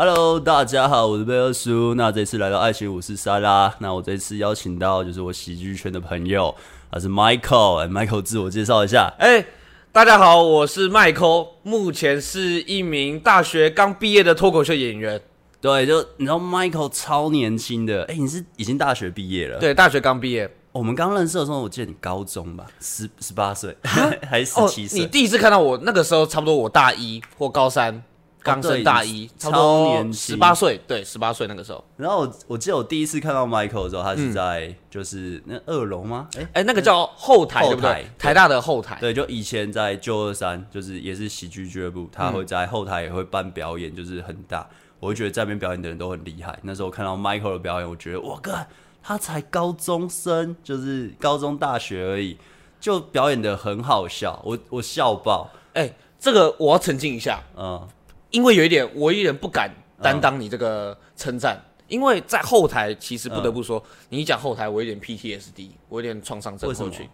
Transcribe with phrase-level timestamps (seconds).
[0.00, 1.92] Hello，大家好，我是贝尔叔。
[1.94, 3.74] 那这次来到爱情五四三啦。
[3.80, 6.54] 那我这次邀请到就是我喜剧圈的朋友，
[6.88, 7.78] 他是 Michael。
[7.78, 9.12] 哎，Michael 自我介绍一下。
[9.18, 9.44] 哎，
[9.90, 15.20] 大家好，我是 Michael，目前是一名大学刚毕业的脱口秀演员。
[15.60, 18.04] 对，就你知道 Michael 超年轻的。
[18.04, 19.58] 哎，你是已经大学毕业了？
[19.58, 20.48] 对，大学刚毕业。
[20.70, 23.76] 我们刚认识的时候，我记得你高中吧，十十八岁
[24.30, 25.00] 还是十七岁？
[25.00, 28.00] 你第一次看到我那个时候，差不多我大一或高三。
[28.42, 31.84] 刚升大一，超年轻，十八岁，对，十八岁那个时候。
[31.96, 36.28] 然后我我记得我第一次看到 Michael 的时候，他是在就是那二楼吗？
[36.52, 38.96] 哎、那个叫后台，后台，台大的后台。
[39.00, 44.66] 对，就以前在旧二三，就是也是喜剧俱乐部，他会在后台也会办表演，就是很大。
[45.00, 46.58] 我会觉得在那边表演的人都很厉害。
[46.62, 48.66] 那时候我看到 Michael 的表演，我觉得哇哥，
[49.02, 52.36] 他才高中生，就是高中大学而已，
[52.80, 55.50] 就表演的很好笑，我我笑爆。
[55.74, 57.86] 哎，这个我要澄清一下，嗯。
[58.30, 59.70] 因为有一点，我有点不敢
[60.02, 67.08] 担当你这个称赞，嗯、因为在后台，其实不得不说，嗯、你一讲后台，我有点 PTSD，我有点创伤症候群。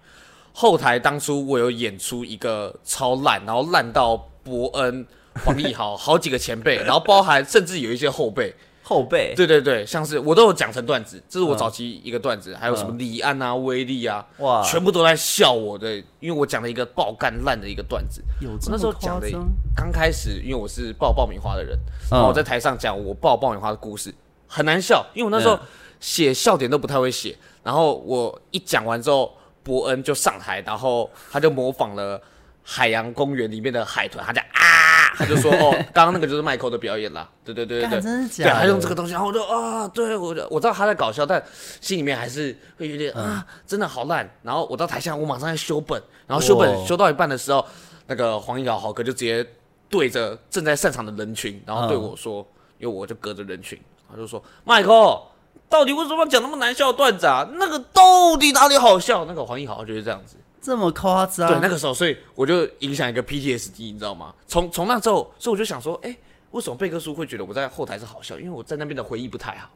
[0.53, 5.07] 后台当初我有演出一个超烂，然后烂到伯恩、
[5.45, 8.55] 黄义豪好几个前辈，然后包含甚至有一些后辈。
[8.87, 18.23] 后辈，对对对，像是我都有讲成段子，这是我早期一个段子，嗯、还有什么李安啊、威力啊，哇，全部都在笑我的，因为我讲了一个爆干烂的一个段子。
[18.43, 18.51] 有？
[18.69, 19.27] 那时候讲的
[19.75, 21.79] 刚开始，因为我是爆爆米花的人，
[22.11, 24.15] 然后我在台上讲我爆爆米花的故事，
[24.47, 25.59] 很难笑，因为我那时候
[25.99, 27.35] 写笑点都不太会写。
[27.63, 32.21] 然后我一讲完之后，伯恩就上台，然后他就模仿了
[32.63, 34.84] 海洋公园里面的海豚，他讲啊。
[35.17, 38.51] 他就说：“哦， 刚刚那个就是麦克的表演啦。”对对对对对，真的假的？
[38.51, 41.43] 对，他用这个东西，然后我就啊，对我我知道他在搞笑，但
[41.81, 44.29] 心里面还是会有点啊，真的好烂。
[44.43, 47.65] 然后我到台下，我马上要修本，然后修本修到一半的时候，
[48.07, 49.47] 那个黄义豪豪哥就直接
[49.89, 52.47] 对着正在散场的人群，然后对我说
[52.79, 53.79] ：“因为我就隔着人群，
[54.11, 55.23] 他就说麦克，
[55.69, 57.49] 到底为什么要讲那么难笑的段子啊？
[57.55, 60.37] 那个到底哪里好笑？”那个黄义豪就是这样子。
[60.65, 61.47] 这么夸张？
[61.47, 64.33] 对，那个时候，所以我就影响一个 PTSD，你知道吗？
[64.49, 66.17] 从从那之后，所以我就想说，哎，
[66.53, 68.39] 为什么贝克叔会觉得我在后台是好笑？
[68.39, 69.69] 因为我在那边的回忆不太好。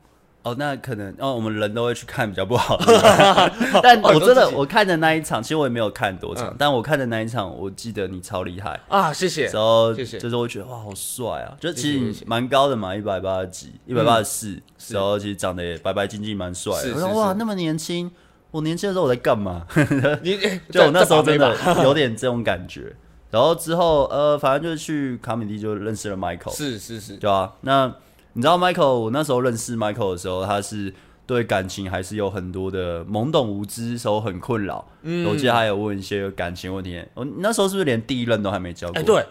[0.45, 3.53] 哦，那可能哦，我们人都会去看比较不好 的。
[3.83, 9.13] 但我真的，我看的那一场，其实我也没有看多场，但我看的那一场，我记得你超厉害啊！
[9.13, 9.47] 谢谢。
[9.47, 9.93] 然后。
[9.93, 11.57] 就是我觉得哇，好帅啊！
[11.61, 14.63] 就其实蛮高的嘛，一百八十几，一百八十四。
[14.95, 16.95] 然后其实长得也白白净净，蛮帅的。
[16.95, 18.11] 我说哇，那么年轻。
[18.51, 19.67] 我年轻的时候我在干嘛？
[20.23, 20.39] 你
[20.71, 21.55] 就我那时候真的
[21.85, 22.95] 有点这种感觉。
[23.31, 26.57] 然后之后呃，反正就是去卡米蒂就认识了 Michael。
[26.57, 27.53] 是是是，对啊。
[27.61, 27.95] 那
[28.33, 28.95] 你知道 Michael？
[28.95, 30.95] 我那时候认识 Michael 的时候，他是
[31.27, 34.83] 对感情还是有很多的懵懂无知，时候很困扰。
[35.03, 37.05] 嗯，我记得他有问一些感情问题。
[37.13, 38.99] 我那时候是不是连第一任都还没交过？
[38.99, 39.23] 哎，对，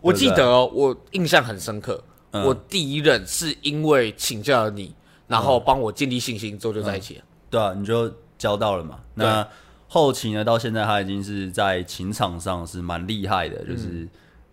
[0.00, 2.02] 我记得哦，我印象很深刻。
[2.30, 4.94] 我第一任是因为请教了你，
[5.26, 7.24] 然后帮我建立信心，之后就在一起了。
[7.50, 8.10] 对啊，你就。
[8.42, 8.98] 交到了嘛？
[9.14, 9.46] 那
[9.86, 10.42] 后期呢？
[10.42, 14.08] 到现在他已经是在情场上是蛮厉害的，就是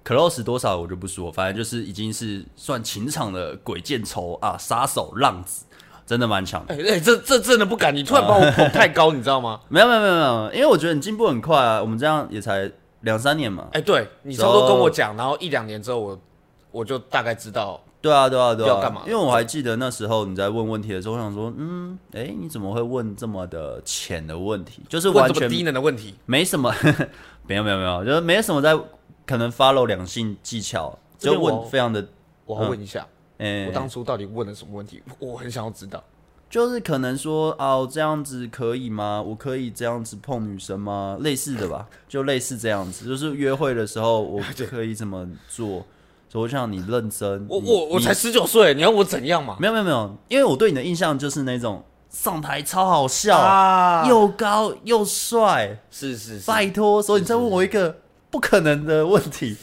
[0.05, 5.65] close 多少我就不说，反正就是已经是算情场的鬼见愁啊，杀手浪子，
[6.05, 6.75] 真的蛮强的。
[6.75, 9.59] 哎哎，这这真的不敢，你突然把我捧太高，你知道吗？
[9.69, 11.81] 没有没有没有没有，因为我觉得你进步很快啊。
[11.81, 13.69] 我们这样也才两三年嘛。
[13.71, 16.21] 哎，对你差不多跟我讲，然后一两年之后，我
[16.69, 17.81] 我就大概知道。
[18.01, 19.01] 对啊，对啊，对啊，要干嘛？
[19.05, 24.81] 因为我还记得那时候你在问问题的时候，我想说，嗯，哎，你怎么会问这么的浅的问题？
[24.87, 26.73] 就是完全低能的问题，没什么，
[27.47, 28.77] 没有没有没有，就是没什么在
[29.25, 32.07] 可能 follow 两性技巧，就问非常的。
[32.45, 33.05] 我要问一下，
[33.37, 35.03] 嗯，我当初到底问了什么问题？
[35.19, 36.03] 我很想要知道。
[36.49, 39.21] 就是可能说，哦，这样子可以吗？
[39.21, 41.15] 我可以这样子碰女生吗？
[41.19, 45.85] 类似的吧，就类似这样子，就是约会的时候，我可以怎么做？
[46.31, 49.57] 所以我想你认真，我我我才十九岁，你要我怎样嘛？
[49.59, 57.97] 没有没有没有，因为我对你的印象就是那种上台超好笑，啊、又高又帅，是是是，拜托，所以你再问我一个
[58.29, 59.57] 不可能的问题，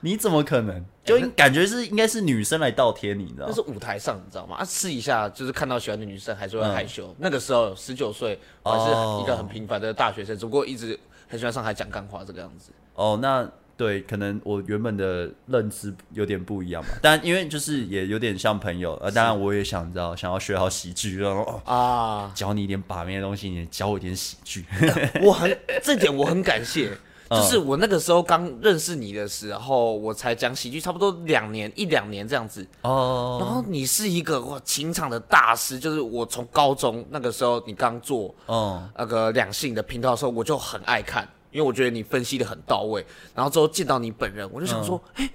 [0.00, 0.82] 你怎么可能？
[1.04, 3.52] 就感觉是应该是女生来倒贴你，你知道吗？
[3.54, 4.56] 那是舞台上，你知道吗？
[4.56, 7.08] 啊，试一下，就是看到喜欢的女生还是会害羞。
[7.08, 10.98] 嗯、那个时候十九岁，我还是一个很平凡的大学生，只不过一直
[11.28, 12.70] 很喜欢上台讲干话这个样子。
[12.94, 13.46] 哦，那。
[13.76, 24.64] 对，可能我原本的认知有点不一样嘛，但因为就是也有点像朋友，呃，当然我也想知道，想要学好喜剧，然后啊，教你一点把面的东西，你教我一点喜剧，
[25.22, 26.90] 我很这点我很感谢，
[27.28, 32.66] 就是我那个时候刚认识你的时候，我才讲喜剧，差不多两年一两年这样子。
[32.82, 41.28] 哦，然后你是一个哇情场的大师，就是我从高中那个时候你刚做哦那个两性的频道的时候，我就很爱看。
[41.56, 43.02] 因为我觉得你分析的很到位，
[43.34, 45.30] 然后之后见到你本人，我就想说，哎、嗯欸，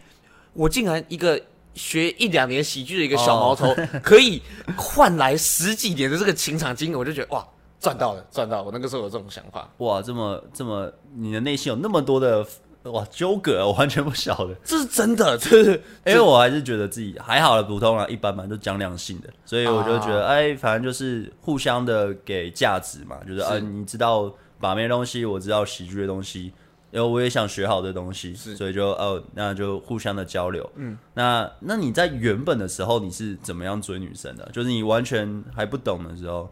[0.53, 1.41] 我竟然一个
[1.73, 4.39] 学一两年喜剧的一个小毛头，哦、 可以
[4.77, 7.43] 换来十几年的这个情场经验，我就觉得哇，
[7.79, 8.63] 赚到了，赚到了！
[8.63, 12.45] 我那个时候有这种想法，哇，这么这么，你的内心有那么多的
[12.83, 15.71] 哇纠葛，我完全不晓得，这是真的， 这是
[16.05, 23.45] 因为我还是觉得自己还好了，普通啊，一般般，都讲两性的，所以我就觉得，啊、哎，反正就是互相的给价值嘛，就是，是。
[23.45, 24.31] 啊，你知道
[24.61, 26.53] 把妹东西，我知道喜剧的东西。
[26.93, 30.69] 因为我也想学好这东西，所以就哦，那就互相的交流。
[30.75, 34.43] 嗯，那那你在原本的时候你是怎么样追女生的？
[34.51, 36.51] 就是你完全还不懂的时候，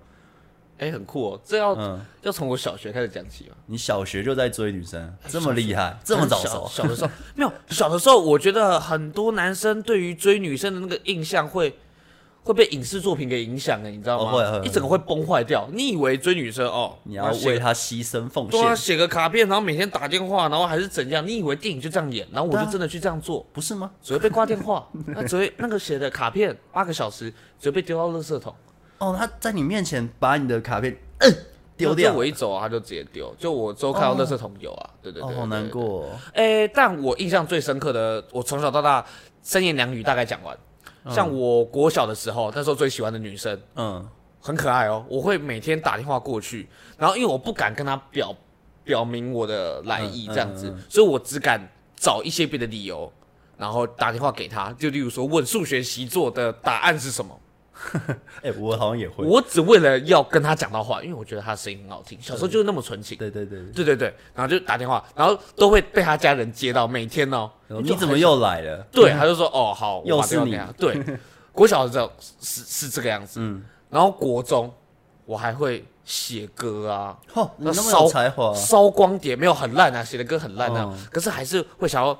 [0.78, 1.42] 哎、欸，很酷哦！
[1.44, 3.56] 这要、嗯、要从我小学开始讲起吗？
[3.66, 6.66] 你小学就在追女生，这么厉害，这么早熟？
[6.72, 11.78] 小的时候 没有，小的时候我觉得很多男生对于追女生的那个印象会。
[12.50, 14.32] 会被影视作品给影响哎，你知道吗？
[14.32, 15.70] 会会，一整个会崩坏掉。
[15.72, 21.26] 你以为追女生哦，你要为她牺牲奉献，对啊，写个卡片，然后每天打电话，然后还是怎样？
[21.28, 22.28] 你以为电影就这样演？
[22.32, 23.92] 然后我就真的去这样做，不是吗？
[24.02, 28.56] 只会被挂电话， 那只会那个写的卡片八个小时，只会被丢到垃圾桶。
[28.98, 31.32] 哦，他在你面前把你的卡片嗯
[31.78, 33.32] 丢掉，我一走啊，他就直接丢。
[33.38, 36.10] 就我周看到垃圾桶有啊，对对对，好难过。
[36.34, 39.06] 哎，但我印象最深刻的，我从小到大
[39.44, 40.58] 三言两语大概讲完。
[41.08, 44.08] 像我国小的时候，那时候最喜欢的女生，嗯，
[44.40, 45.06] 很可爱哦。
[45.10, 46.68] 我会每天打电话过去，
[46.98, 48.36] 然后因为我不敢跟她表
[48.84, 51.62] 表明我的来意这样子，嗯嗯嗯、所以我只敢
[51.96, 53.12] 找一些别的理由，
[53.58, 57.40] 然后打电话给她，就例如说问数学习作的答案是什么。
[58.44, 59.24] 哎、欸，我好像也会。
[59.26, 62.20] 我只为了要跟他讲到话，因为我觉得他声音很好听。
[62.22, 63.18] 小时候就是那么纯情。
[63.18, 64.16] 对对对对对对。
[64.36, 67.50] 然后就打电话，然后都会被他家人接到，每天哦。
[67.68, 68.86] 你怎么又来了？
[68.92, 70.60] 对，他就说哦好，又是你。
[70.78, 71.02] 对，
[71.54, 72.12] 国小的时候
[72.42, 73.40] 是是这个样子。
[73.42, 73.64] 嗯。
[73.90, 74.74] 然后国中
[75.26, 82.18] 我还会写歌啊，哦，你那么有才华，烧光碟没有很烂啊，写的歌很烂啊，可是还是会想要。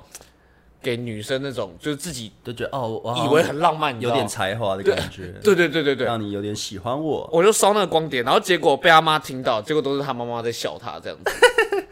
[0.82, 5.34] 给女生那种就是自己都觉得哦，以为很浪漫，有点才华的感觉。
[5.42, 7.28] 对对对对对，让你有点喜欢我。
[7.32, 11.30] 我就烧那个光碟，然后结果被他妈听到，结果都是他妈妈在笑他这样子。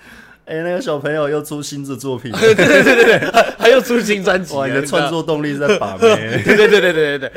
[0.46, 4.54] 哎，那个小朋友又出新的作品，对对对对对，还又出新专辑。
[4.54, 6.00] 哇，你的创作动力是在把妹。
[6.00, 7.32] 对对对对对对对。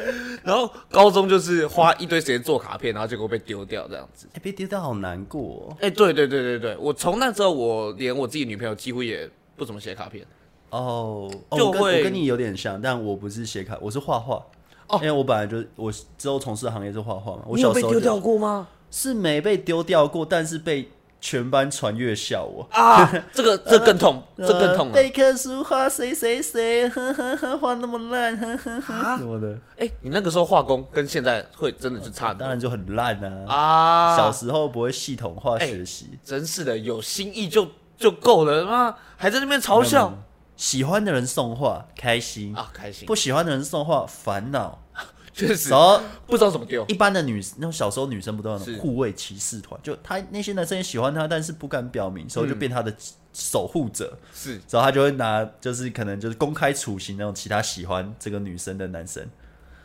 [0.46, 4.28] 然后高中就是花一堆时间做卡片，然后结果被丢掉这样子。
[4.34, 5.76] 哎，被丢掉好难过。
[5.82, 10.26] 哎，对对对对对，我从那时候我连我自己女朋友几乎也不怎么写卡片。
[10.72, 14.44] 哦，就会我跟你有点像，但我不是写卡，我是画画。
[14.88, 17.44] 哦，因为我本来就我之后从事的行业是画画嘛。
[17.46, 18.68] 我小时候被丢掉过吗？
[18.90, 20.92] 是没被丢掉过，但是被
[21.22, 23.10] 全班传阅笑我啊！
[23.32, 24.94] 这个这更痛，这更痛了。
[24.94, 29.58] 贝克书画谁谁谁，呵呵呵，画那么烂，呵呵呵，什么的。
[29.78, 33.54] 哎，你那个时候画工跟现在会真的是差，当然就很烂啊！
[33.56, 37.68] 啊，小时候不会系统化学习，真是的，有心意就
[37.98, 38.96] 就够了吗？
[39.16, 40.14] 还在那边嘲笑。
[40.62, 44.80] 喜欢的人送话，开心啊，开心；不喜欢的人送话，烦恼。
[45.34, 46.86] 确实，然后不知道怎么丢。
[46.86, 49.80] 一般的女，那种小时候女生不都有护卫骑士团？
[49.82, 52.94] 就她那些男生也喜欢她，但是不敢表明，所以就变她的
[53.34, 54.16] 守护者。
[54.36, 59.28] 是，然后她就会拿，就是可能就是公开处刑那种其他喜欢这个女生的男生。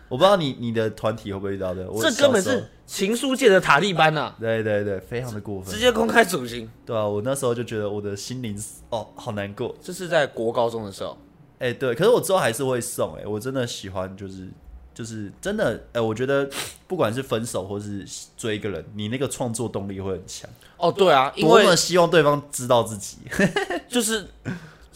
[0.08, 1.84] 我不知道你你的团体会不会遇到的？
[2.00, 4.32] 这根本是情书界的塔利班呐！
[4.38, 6.70] 对对对，非常的过分，直接公开处刑。
[6.84, 8.56] 对啊，我那时候就觉得我的心灵
[8.90, 9.74] 哦，好难过。
[9.82, 11.18] 这是在国高中的时候，
[11.58, 14.48] 哎，对，可是我之后还是会送，哎，我真的喜欢，就是
[14.94, 16.48] 就是真的，哎，我觉得
[16.86, 20.48] 不管是分手或是追一个人，你那个创作动力会很强。
[20.76, 23.18] 哦，对啊，多么希望对方知道自己，
[23.88, 24.26] 就是。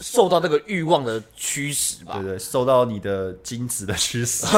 [0.01, 4.57] 受到那个欲望的驱使吧，对对，受到你的精子的驱使，是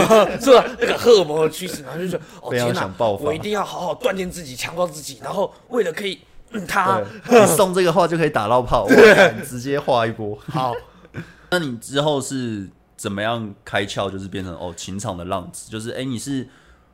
[0.56, 0.66] 吧？
[0.80, 6.20] 那个荷尔蒙的驱使，然后就觉得哦，非常想爆发，我一定要好好锻炼自己，强壮自己，然后为了可以
[6.68, 10.38] 他， 你送这个话就可以打到炮，对，直接画一波。
[10.48, 10.74] 好，
[11.52, 15.70] 那你之后是怎么样开窍，就是变成哦情场的浪子？
[15.70, 16.48] 就是哎，你是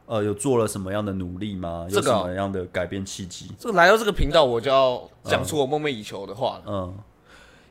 [0.06, 1.86] 呃有做了什么样的努力吗？
[1.90, 3.52] 有什么样的改变契机？
[3.60, 6.98] 这个来到这个频道，我就要讲出我梦寐以求的话了，嗯。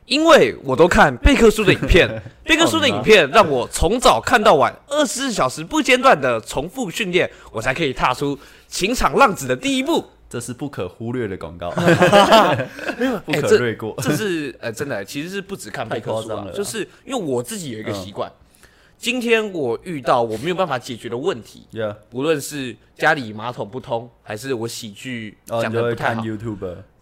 [0.09, 2.09] 因为我都看贝克书的影片，
[2.43, 8.37] 贝克书的影片让我从早看到晚，二十四小时不间断的重复训练，我才可以踏出
[8.67, 10.03] 情场浪子的第一步。
[10.27, 11.71] 这是不可忽略的广告，
[12.97, 13.95] 没有不可略过。
[13.99, 18.31] 这是呃真的，其实是不只看贝克书啊，就是因为我自己有一个习惯，
[18.97, 21.67] 今天我遇到我没有办法解决的问题，
[22.09, 26.23] 不论是家里马桶不通，还是我喜剧讲的不太好，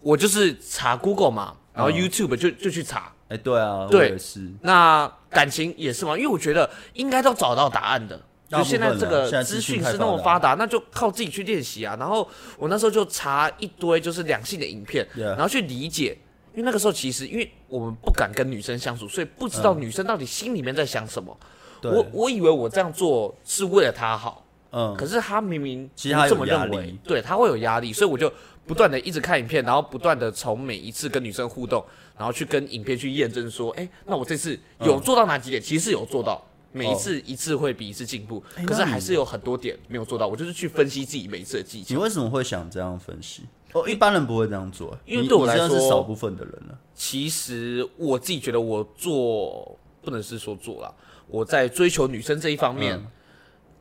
[0.00, 1.54] 我就是查 Google 嘛。
[1.78, 4.40] 然后 YouTube 就就去查，哎，对啊，对，是。
[4.62, 8.20] 那感情也是嘛，因为我觉得应该都找到答案的。
[8.48, 11.94] 就现在这个资讯是那么发达，那就靠自己去练习啊。
[12.00, 16.18] 然后我那时候就查一堆就是两性的影片，然后去理解。
[16.54, 21.38] 因为那个时候其实因为我们不敢跟女生相处，所以不知道女生到底心里面在想什么。
[21.84, 28.32] 我我以为我这样做是为了她好，嗯，可是她明明其实他这么认为，对她会有压力，所以我就
[28.68, 31.82] 不断的一直看影片，然后不断的从每一次跟女生互动，
[32.16, 35.60] 然后去跟影片去验证说，哎，那我这次有做到哪几点？
[35.60, 36.44] 其实是有做到。
[36.70, 40.28] 每一次一次会比一次进步，可是还是有很多点没有做到。
[40.28, 41.94] 我就是去分析自己每一次的技巧。
[41.94, 43.44] 你为什么会想这样分析？
[43.72, 46.78] 哦，一般人不会这样做，因为对我来说是少部分的人了。
[46.94, 50.94] 其实我自己觉得我做不能是说做了，
[51.26, 53.02] 我在追求女生这一方面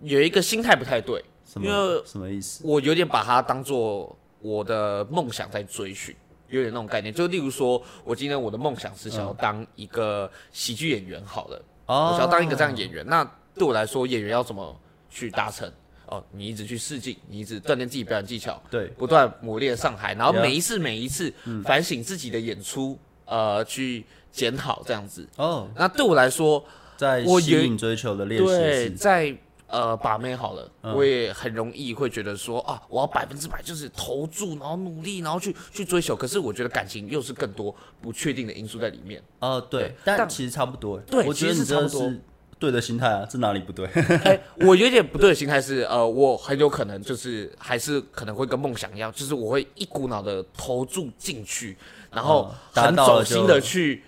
[0.02, 1.22] 有一个心态不太对。
[1.58, 2.62] 因为什么意思？
[2.66, 6.16] 我有点把它当做我的梦想在追寻，
[6.50, 7.14] 有点那种概念。
[7.14, 11.62] 就例如说，我今天我的梦想是想要当一个喜剧演员，好了。
[11.88, 13.24] 我想要当一个这样演员，那
[13.56, 14.78] 对我来说，演员要怎么
[15.10, 15.72] 去达成？
[16.08, 21.34] 哦，你一直去试镜，你一直锻炼自己表演技巧，对，不断磨练上海，然后每一次每一次
[21.66, 25.28] 反省自己的演出，呃，去检讨这样子。
[25.36, 26.64] 哦，那对我来说，
[26.96, 36.16] 在吸引追求的练习，对，在呃把妹好了，我也很容易会觉得说啊，我要百分之百就是投注，然后努力，然后去去追求。
[36.16, 39.22] 可是我觉得感情又是更多不确定的因素在里面。
[39.40, 40.98] 哦，对，但其实差不多。
[41.02, 42.12] 对，我觉得是差不多。
[42.60, 43.86] 对的心态啊，这哪里不对？
[44.26, 51.78] 哎，我有点不对的心态是，呃，我很有可能就是还是可能会跟梦想一样，就是我会一股脑的投注进去，
[52.12, 54.04] 然后很走心的去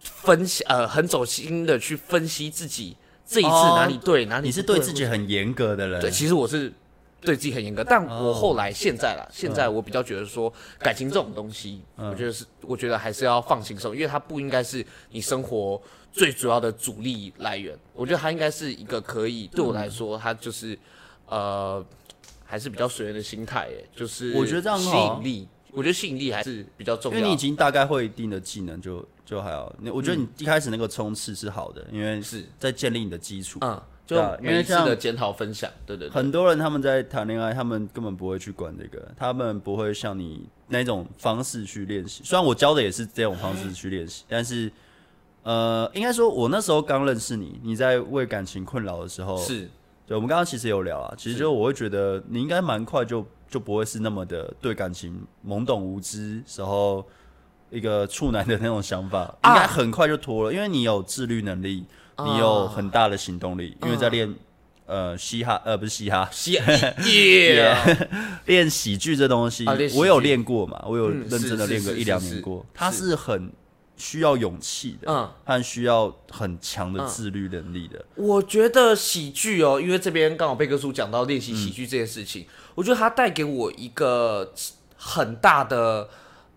[0.00, 2.94] 分析，呃，很走心的去分析自己
[3.30, 6.00] 这一次哪里对，哪里你是对自己很严格的人。
[6.00, 6.72] 对，其实我是
[7.20, 15.80] 对自己很严格，但我后来现在啦，现在我比较觉得说，感情这种东西，我觉得是，我觉得还是要放轻松，因为它不应该是你生活。
[16.12, 20.76] 最主要的阻力来源，我觉得它应该是一个可以对我来说，它就是
[21.28, 21.80] 呃，
[22.44, 29.72] 还是比较随缘的心态，哎，就是我觉得这样吸引力，我觉得吸引力还是比较重要，因为你已经大概会一定的技能就，就就还好。
[29.78, 36.12] 你我觉得你一开始那个冲刺是好的，因为是在建立你的基础，嗯，就每一次的检讨分享，对对对。
[36.12, 42.22] 很多人他们在谈恋爱，他们根本不会去管这个，他们不会像你那种方式去练习。
[42.24, 44.72] 虽然我教的也是这种方式去练习，但是。
[45.42, 49.66] 呃，应该说，我那时候刚认识你，你在为感情困扰的时候，是
[50.06, 50.14] 对。
[50.14, 57.02] 我们刚刚其实有聊啊，其实就我会觉得你应该蛮快就就不会是那么的对感情懵懂无知时候
[57.70, 61.84] 一个处男的那种想法，应该很快就脱了，因为你有自律能力，
[62.24, 64.34] 你有很大的行动力，因为在练
[64.86, 66.28] 呃嘻哈呃不是嘻哈。
[66.30, 66.52] 嘻
[67.06, 67.74] 耶
[68.46, 69.64] 练喜剧这东西，
[69.96, 73.52] 我有练过嘛，我有认真的练个一两年过，它是很。
[74.02, 77.98] 需要勇气的，嗯，和需要很强的自律能力的。
[78.16, 84.54] 嗯、我觉得喜剧哦，因为这边刚好贝克叔讲到练习喜剧这件事情，嗯、我觉得它带给我一个
[84.96, 86.08] 很大的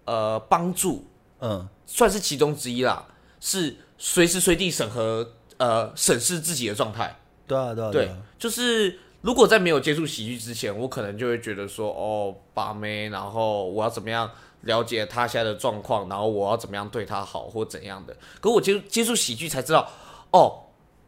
[0.05, 1.05] 呃帮助，
[1.39, 3.05] 嗯，算是其中之一啦，
[3.39, 7.19] 是随时随地审核呃审视自己的状态。
[7.47, 14.29] 对啊，对啊，对，就是如果在没有接触喜剧之前，我可能就会觉得说，哦，把妹，然后我要怎么样。
[14.63, 18.15] 了解他现在的状况，然后我要怎么样对他好或怎样的。
[18.39, 19.91] 可我接接触喜剧才知道，
[20.31, 20.57] 哦，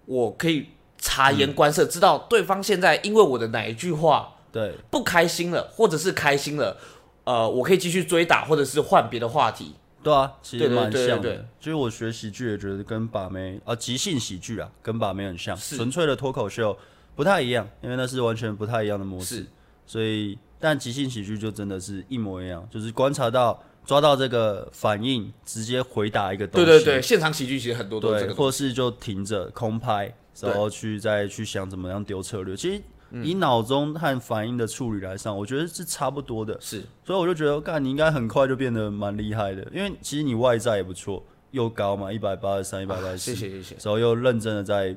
[0.04, 6.78] 我可以察言观色，嗯、知道对方现在因为我的哪一句话对不开心了，或者是开心了，
[7.26, 9.76] 呃，我可以继续追打，或者是换别的话题。
[10.02, 10.92] 对啊，其实蛮像的。
[10.92, 16.78] 对对对对对，就是我学喜剧也觉得跟把妹啊，即兴喜剧啊，跟把妹很像，纯粹的脱口秀
[17.16, 19.46] 不太一样，因为那是完全不太一样的模式，是
[19.86, 20.38] 所以。
[20.58, 26.66] 但即兴喜剧就真的是一模一样，就是观察到、抓到这个反应，直接回答一个东西。
[26.66, 32.56] 对对对，现场喜剧其实很多都是这个，或是就停着空拍，然后去再去想怎么样丢策略。
[32.56, 32.82] 其实
[33.24, 36.58] 以脑中和反应的处理来上，我觉得是差不多的。
[36.60, 44.96] 是，所以我就觉得，干你应该很快就变得蛮厉害的，因为其实你外在也不错，又高嘛，一百八十三、一百八十四，谢谢谢谢，然后又认真的在。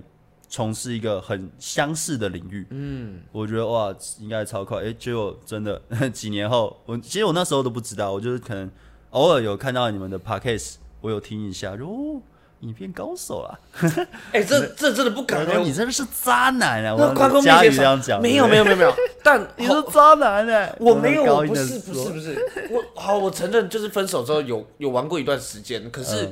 [0.50, 4.78] 从事一个很相似的领域，嗯，我觉得哇，应该超快。
[4.78, 8.70] 哎、欸，结果真的 几年后，我其实我那时候都不知道，我就是可能
[9.10, 12.22] 偶尔有看到你们的 podcast，我有听一下，就哦，
[12.60, 13.58] 你变高手了。
[14.32, 16.94] 哎、欸，这这真的不敢，你真的是渣男啊！
[16.94, 20.68] 我跟佳宇这样讲，没有没有没有没有， 但你是渣男呢？
[20.78, 22.38] 我没有，我不是不是不是，
[22.70, 26.24] 我好，我承认就是分手之后有有玩过一段时间，可是、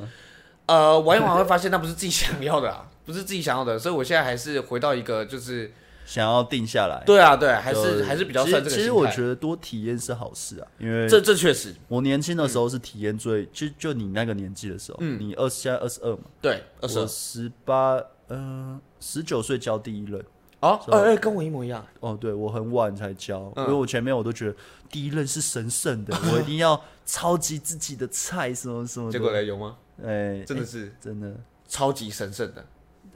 [0.66, 2.86] 嗯、呃玩一玩会发现那不是自己想要的啊。
[3.06, 5.72] 不是自己想要的，所以我现在还是回到一个就是
[6.06, 7.02] 想要定下来。
[7.04, 8.74] 对啊，对，还是还是比较算这个。
[8.76, 20.24] 其实我觉得多体验是好事啊，因为这这确实，我年轻的时候是体验最就就你那个年纪的时候，嗯，你二十现在二十二嘛，对，二十二，十八，嗯，十九岁交第一任
[20.60, 21.84] 哦，哎哎，跟我一模一样。
[22.00, 24.56] 哦，对我很晚才交，因为我前面我都觉得
[24.90, 29.10] 第一任是神圣的， 我一定要超级自己的菜什么什么。
[29.12, 29.42] 结果呢？
[29.42, 29.76] 有吗？
[30.02, 31.34] 哎，真的是真的
[31.68, 32.64] 超级神圣的。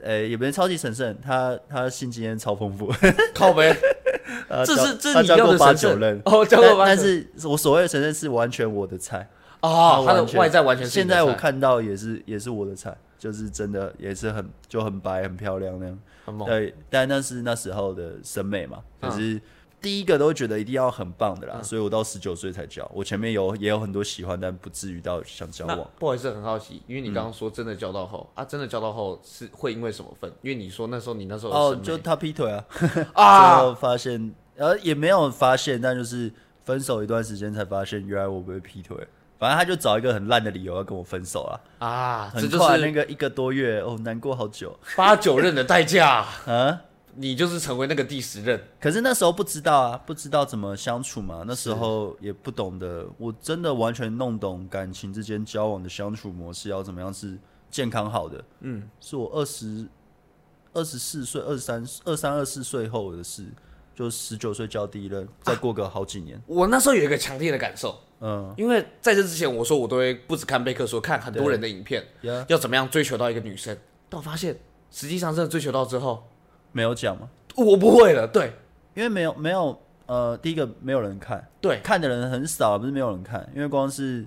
[0.03, 2.91] 呃，也不是超级神圣，他他性经验超丰富，
[3.33, 3.75] 靠北。
[4.65, 6.85] 这是这是你要的神圣哦，教过八九。
[6.85, 9.27] 但是我所谓的神圣是完全我的菜
[9.61, 10.91] 哦，他的外在完全是。
[10.91, 15.99] 现在我看到也是也是我的菜，就是真的也是很就很白很漂亮那样。
[16.45, 19.39] 对，但那是那时候的审美嘛，可是。
[19.81, 22.87] 第一个都觉得一定要很棒的啦，嗯、所以我到十九岁才交。
[22.93, 25.89] 我前面有也有很多喜欢，但不至于到想交往。
[25.97, 30.31] 不好意思，很好奇，因为你刚刚说真的交到后、嗯、啊，真的交到后是会因为什么分？
[30.43, 32.63] 因为你说那时候你那时候哦，就他劈腿啊，
[33.13, 36.31] 啊，最后发现呃也没有发现，但就是
[36.63, 38.95] 分手一段时间才发现，原来我被劈腿。
[39.39, 46.81] 反正他就找一个很烂的理由要跟我分手啊啊，很快那个一个多月哦，难过好久，八九任的代价 啊。
[47.15, 51.43] 你就是成为那个第十任，可是那时候不知道啊，不知道怎么相处嘛。
[51.45, 57.37] 那时候也不懂得，我真的完全弄懂感情之间交往的相处模式要怎么样是
[57.69, 58.43] 健康好的。
[58.61, 59.87] 嗯，是我二十
[60.73, 63.45] 二十四岁、二十三、二三、二四岁后的事，
[63.93, 66.37] 就十九岁交第一任，再过个好几年。
[66.37, 72.05] 啊，我那时候有一个强烈的感受，嗯，因为在这之前，我说我都会不止看贝克说，看很多人的影片，
[72.47, 73.77] 要怎么样追求到一个女生，
[74.09, 74.57] 但我发现
[74.89, 76.27] 实际上真的追求到之后。
[76.71, 77.29] 没有讲吗？
[77.55, 78.53] 我不会了，对，
[78.93, 84.25] 因为没有没有呃，第一个没有人看，对，看的人很少，不是没有人看，因为光是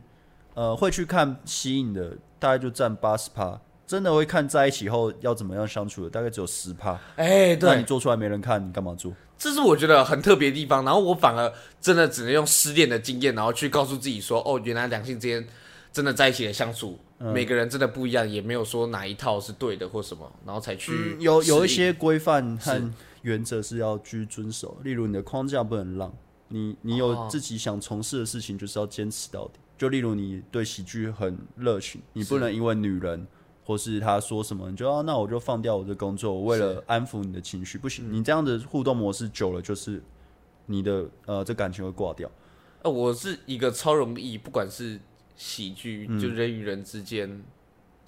[0.54, 9.12] 呃会去看吸引的大概就占八十趴，真的会看在一起后要怎么样相处的大概只有十趴，哎、欸，对，那你做出来没人看，你干嘛做？
[9.36, 15.44] 这是我觉得很特别的地方，然后我反而真的只能用失恋的经验，然后去告诉自己说，哦，原来两性之间
[15.92, 16.98] 真的在一起的相处。
[17.32, 24.76] 每个人真的不一样，也没有说哪一套是对的或什么，然后才去、嗯、有有一些规范和原则是要去遵守。
[24.82, 26.14] 例如你的框架不能让，
[26.48, 29.60] 你你有自己想从事的事情，就是要坚持到底。
[29.78, 33.26] 就例如你对喜剧很热情，你不能因为女人
[33.64, 38.12] 或是他说什么，你就啊，那我就放掉我的工作，我为了安抚你的情绪，不行。
[38.12, 40.02] 你这样的互动模式久了，就是
[40.66, 42.30] 你的呃这感情会挂掉。
[42.82, 45.00] 呃，我是一个超容易，不管是。
[45.36, 47.44] 喜剧就人与人之间、嗯、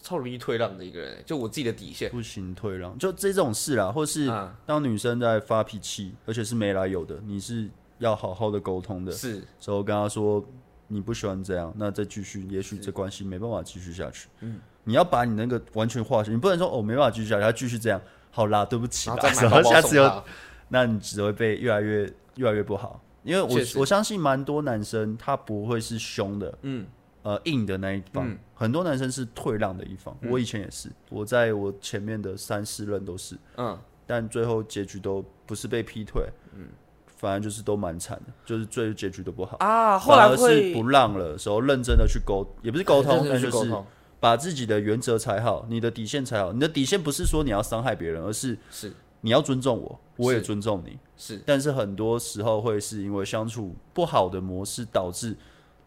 [0.00, 2.10] 超容易退让的一个人，就我自己的底线。
[2.10, 4.30] 不行退让，就这种事啦，或是
[4.64, 10.44] 当女生在发脾气，而且是没来由的，你是要好好的沟通的，是，所以我跟她说
[10.86, 14.28] 你不喜欢这样，那再继续，也许这关系没办法继续下去。
[14.40, 20.24] 嗯，你要把你那个完全化解，你不能说哦没办法继续下去，他继续这样，好啦，对不起啦，然后下次又，
[20.68, 26.86] 那你只会被越来越越来越不好，因为我我相信蛮多男生他不会是凶的，嗯。
[27.26, 30.16] 呃，硬的那一方，嗯、很多男生是退让的一方。
[30.20, 36.22] 嗯、我以前也是，我在我前面的三四任都是，嗯，但最后结局都不是被劈腿，
[36.54, 36.68] 嗯，
[37.16, 39.98] 反正就是都蛮惨的，就是最后结局都不好啊。
[39.98, 43.74] 后来是不让了时候，认真的去沟，也不是沟通，那就是
[44.20, 46.52] 把自己的原则踩好，你的底线踩好。
[46.52, 51.42] 你的底线不是说你要伤害别人，而是是你要尊重我，我也尊重你，是。
[51.44, 55.36] 但是很多时候会是因为相处不好的模式导致。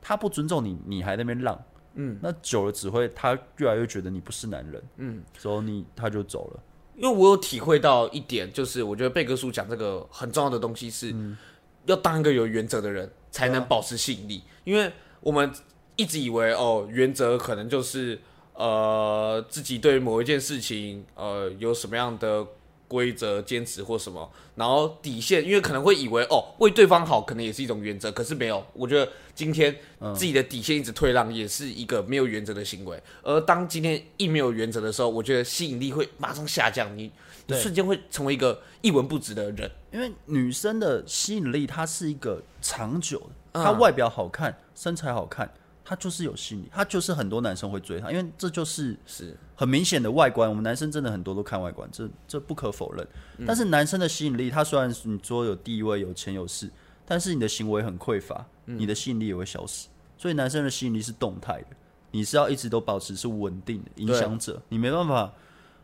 [0.02, 1.62] 他不尊重你，你还在那边浪，
[1.96, 6.64] 嗯，那久了只会他越来越觉得你不是男人，嗯，所以你他就走了。
[6.96, 11.38] 因为我有体会到一点，就是我觉得贝克叔讲这个很重要的东西是，嗯、
[11.86, 14.44] 要当一个有原则的人才能保持吸引力。
[14.46, 15.52] 啊、因为我们
[15.96, 18.20] 一直以为哦，原则可能就是
[18.54, 22.46] 呃自己对某一件事情呃有什么样的。
[22.89, 28.65] 规则坚持或什么，然后底线，因为可能会以为哦，为对方好可能也是一种原则，可是没有。
[28.73, 29.73] 我觉得今天
[30.15, 33.02] 自己的底线一直退让，也是一个没有原则的行为。
[33.21, 37.12] 而当今天一没有原则的时候，我觉得吸引力会马上下降，你
[37.45, 39.69] 你瞬间会成为一个一文不值的人。
[39.91, 43.19] 因为女生的吸引力，它是一个长久
[43.54, 45.54] 的，她外表好看，身材好看。
[45.89, 50.47] 他就是有吸引力，他就是很多男生会追他，因为这就是是很明显的外观。
[50.47, 53.08] 我们男生真的很多都看外观，这这不可否认。
[53.39, 56.69] 嗯、但是男生的吸引力，他虽然你说有地位、有钱、有势，
[57.08, 59.88] 但是你的行为很匮乏，嗯、你的吸引力也会消失。
[60.15, 61.75] 所以男生的吸引力是动态的，
[62.12, 65.34] 你是要一直都保持是稳定的影响者，你没办法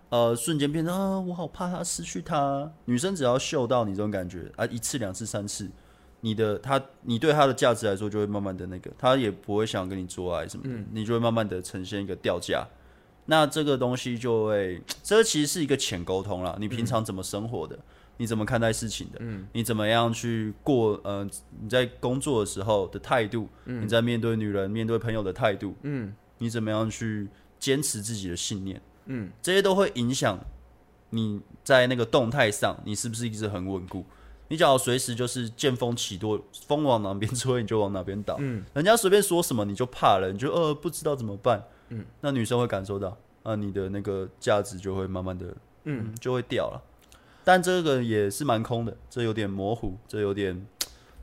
[0.10, 2.72] 呃瞬间变成啊，我好怕他失去他。
[2.86, 5.68] 女生只要嗅到你这种感觉啊，一次、两次、三次。
[6.26, 12.68] 你的他，你对他的价值来说，就会慢慢的那个，他也不会想跟你做爱什么的，嗯、你就会慢慢的呈现一个掉价。
[13.28, 16.58] 那这个东西就会，这其实是一个浅沟通啦。
[16.60, 17.76] 你平常怎么生活的？
[17.76, 17.84] 嗯、
[18.18, 19.20] 你怎么看待事情的？
[19.22, 21.00] 嗯、你怎么样去过？
[21.04, 21.30] 呃，
[21.62, 27.28] 你在工作的时候的态度，嗯、你在面对女人、面对朋友的态度，嗯，你怎么样去
[27.60, 28.82] 坚持自己的信念？
[29.06, 30.40] 嗯，这些都会影响
[31.12, 34.04] 你在那个动态上，你是不是一直很稳固？
[34.48, 38.36] 你只要随时就是见风起舵，风往哪边吹你就往哪边倒。
[38.40, 41.64] 嗯，人家随便说什么你就怕了，你就呃不知道怎么办。
[41.90, 46.82] 嗯，那女生会感受到，啊，你的那个价值就会慢慢的嗯，就会掉了。
[47.44, 50.66] 但这个也是蛮空的，这有点模糊，这有点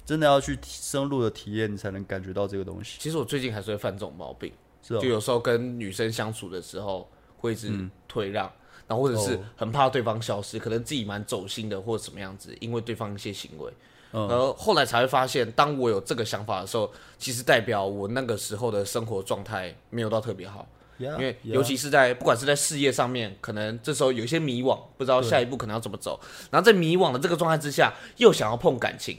[0.04, 2.96] 真的要去深入的体验，你才能感觉到这个东西。
[3.00, 7.08] 其实我最近还是会犯这种毛病，是哦，就有时候跟女生相处的时候
[7.38, 7.72] 会一直
[8.06, 8.52] 退让，嗯、
[8.92, 13.72] 然后或者是很怕对方消失，可能自己蛮走心的或者什么样子，因为对方一些行为。
[14.12, 20.68] 然后、后来才会发现，当我有这个想法的时候，其实代表我那个时候的生活状态没有到特别好。
[20.98, 26.20] 因为尤其是在不管是在事业上面，可能这时候有一些迷惘，不知道下一步可能要怎么走。
[26.50, 29.16] 然后在迷惘的这个状态之下，又想要碰感情，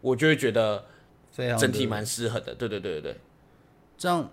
[0.00, 0.84] 我就会觉得
[1.58, 2.54] 整体蛮失衡的。
[2.54, 3.20] 对对对对对，
[3.98, 4.30] 这样，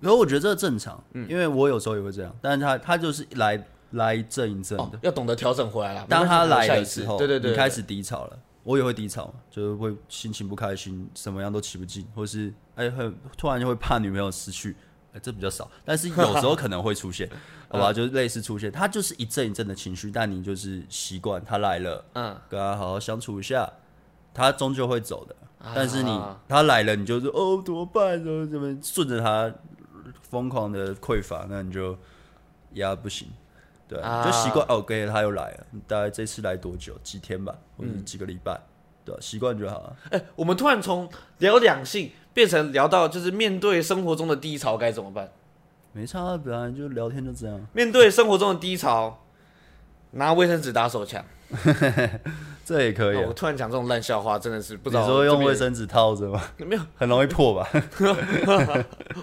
[0.00, 6.06] 然后我觉得这正常，嗯，因为我有时候也会这样，但是他他就是来来一阵一阵的、哦，要懂得调整回来了。
[6.08, 8.38] 当他来的时候，对对对，你开始低潮了。
[8.62, 14.76] 我也会低潮，就是会心情不开心，什么样都起不进，或是哎、欸，会突然就会怕女朋友失去，
[15.12, 17.26] 哎、欸，这比较少，但是有时候可能会出现，
[17.70, 23.68] 好吧，就是类似出现，他就是一阵一阵的情绪，但你就是习惯他来了，嗯，跟他好好相处一下，
[24.34, 25.34] 他终究会走的，
[25.74, 28.22] 但是你他来了，你就是哦怎么办？
[28.22, 29.50] 怎么怎么顺着他
[30.20, 31.96] 疯狂的匮乏，那你就
[32.74, 33.26] 呀不行。
[33.90, 34.80] 对，就习惯哦。
[34.80, 36.96] 跟着他又来了，大概这次来多久？
[37.02, 38.52] 几天吧，或者几个礼拜？
[38.52, 38.62] 嗯、
[39.06, 39.96] 对，习惯就好了。
[40.12, 45.28] 哎、欸，我们突然从聊两性变成聊到就是面对生活中的低潮该怎么办？
[45.92, 47.60] 没差，本来就聊天就这样。
[47.72, 49.24] 面对生活中的低潮，
[50.12, 51.24] 拿卫生纸打手枪。
[52.70, 53.24] 这也可以、啊。
[53.26, 55.02] 我突然讲这种烂笑话，真的是不知道。
[55.02, 56.40] 你说用卫生纸套着吗？
[56.56, 57.68] 没有，很容易破吧？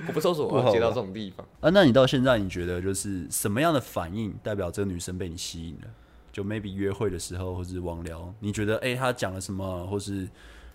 [0.06, 1.70] 我不搜索， 我接到这种地方啊。
[1.70, 5.88] 那你到现在，你觉得就是什么样的反应代表这个女生被你吸引了？
[6.30, 10.28] 就 maybe 约会的时候，或是网聊，你觉得哎、欸，她讲了什么，或是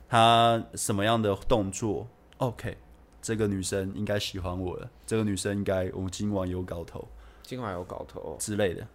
[0.09, 2.09] 她什么样的动作
[2.39, 2.79] ？OK，
[3.21, 4.89] 这个女生应该喜欢我了。
[5.07, 7.07] 这个女生应该我们今晚有搞头，
[7.43, 8.87] 今晚有搞头之类的。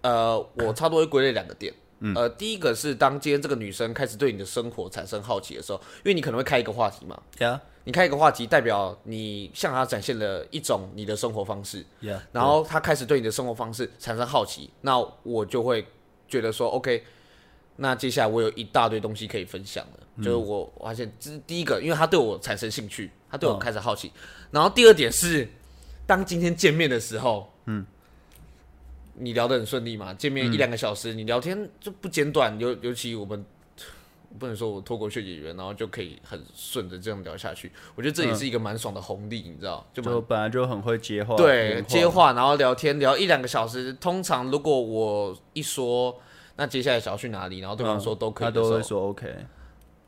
[0.00, 1.74] 呃，我差不多会归类两个点。
[2.00, 7.58] 嗯、呃，第一个是当今天这个女生开始对你的生活产生好奇的时候，因为你可能会开一个话题嘛，Yeah.
[7.84, 12.18] 你开一个话题代表你向她展现了一种你的生活方式，Yeah.
[12.32, 15.86] 然后她开始对你的生活方式产生好奇，那我就会
[16.28, 17.04] 觉得说，OK，
[17.76, 24.12] 那接下来我有一大堆东西可以分享了，嗯、就是我发现这是第一个，因为她对我产生兴趣，她对我开始好奇，哦、
[24.50, 25.48] 然后第二点是，
[26.06, 27.86] 当今天见面的时候，嗯。
[29.18, 30.12] 你聊得很顺利嘛？
[30.14, 32.58] 见面一两个小时，嗯、你聊天就不简短。
[32.58, 33.44] 尤尤其我们
[34.38, 37.72] 不能说我脱口秀演员，然后就可以很顺着这样聊下去。
[37.94, 39.86] 我觉得这也是一个蛮爽的红利，你知道？
[39.94, 43.92] 就，就本来就很会接话，对，接话，然后聊天聊一两个小时。
[43.94, 46.20] 通常如果我一说，
[46.56, 49.34] 那接下来想要去哪里，然后对方说都可以，他都会说 OK。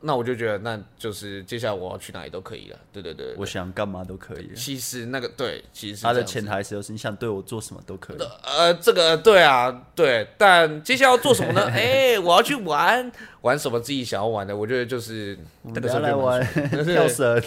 [0.01, 2.79] 那我就觉得，那就是接下来我要去哪里都可以了。
[2.93, 4.51] 对对对，对，我想干嘛都可以。
[4.55, 8.17] 其实那个对，其实他的潜台词就是你想对我做什么都可以。
[8.43, 10.27] 呃，这个对啊，对。
[10.37, 11.65] 但接下来要做什么呢？
[11.71, 14.55] 哎、欸，我要去玩，玩什么自己想要玩的？
[14.55, 16.39] 我觉得就是那个时候来玩
[16.85, 17.41] 跳绳。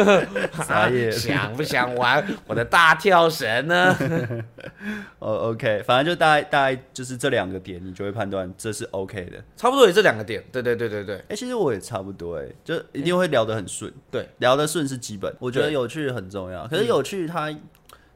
[0.66, 3.94] 啥也想不想玩我的大跳绳呢？
[5.18, 9.44] 哦，OK，反正就大概大概就是这两个点，你就会判断这是 OK 的。
[9.56, 10.42] 差不多也这两个点。
[10.50, 11.16] 对对对对对。
[11.16, 11.82] 哎、欸，其实我也。
[11.82, 14.00] 差不多哎、欸，就一定会聊得很顺、嗯。
[14.12, 15.34] 对，聊得顺是基本。
[15.40, 16.64] 我觉得有趣很重要。
[16.68, 17.52] 可是有趣它，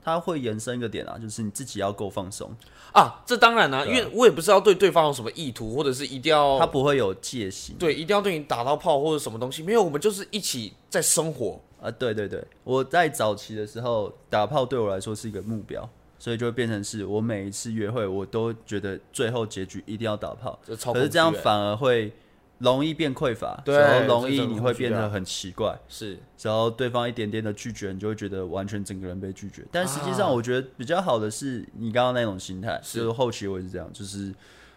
[0.07, 2.49] 它它会延伸一个点啊，就是你自己要够放松
[2.93, 3.21] 啊。
[3.27, 7.75] 这当然啦、啊，因为我也不知道对对方有什么意图，或者是一定要他不会有戒心。
[7.77, 9.65] 对，一定要对你打到炮或者什么东西。
[9.65, 11.91] 没有，我们就是一起在生活啊。
[11.91, 15.87] 对对对，我在早期的时候打炮对我来说是一个目标，
[16.21, 20.57] 所以就会变成是我每一次约会我都觉得最后结局一定要打炮。
[20.65, 22.13] 可是这样反而会。
[22.59, 29.63] 容易变匮乏，然后容易你会变得很奇怪，是，然后对方一点点的拒绝，你就会觉得完全整个人被拒绝。
[29.71, 34.35] 但实际上，我觉得比较好的是你刚刚那种心态，就是后期我也是这样，就是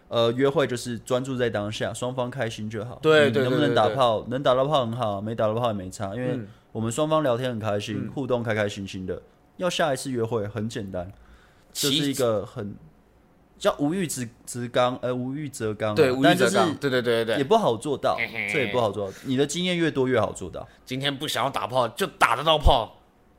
[0.08, 2.98] 呃，约会就是专注在当下，双方开心就好。
[3.00, 4.26] 对对，能不能打炮？
[4.28, 6.38] 能打到炮很好，没打到炮也没差，因为
[6.72, 9.22] 我们双方聊天很开心，互动开开心心的。
[9.56, 11.10] 要下一次约会很简单，
[11.72, 12.74] 这是一个很。
[13.60, 15.94] 叫无欲则则刚，呃，无欲则刚。
[15.94, 16.74] 对，无欲则刚。
[16.76, 18.16] 对对对对，也不好做到，
[18.50, 19.14] 这也不好做到。
[19.24, 20.66] 你的经验越多越好做到。
[20.86, 22.96] 今天不想要打炮，就打得到炮。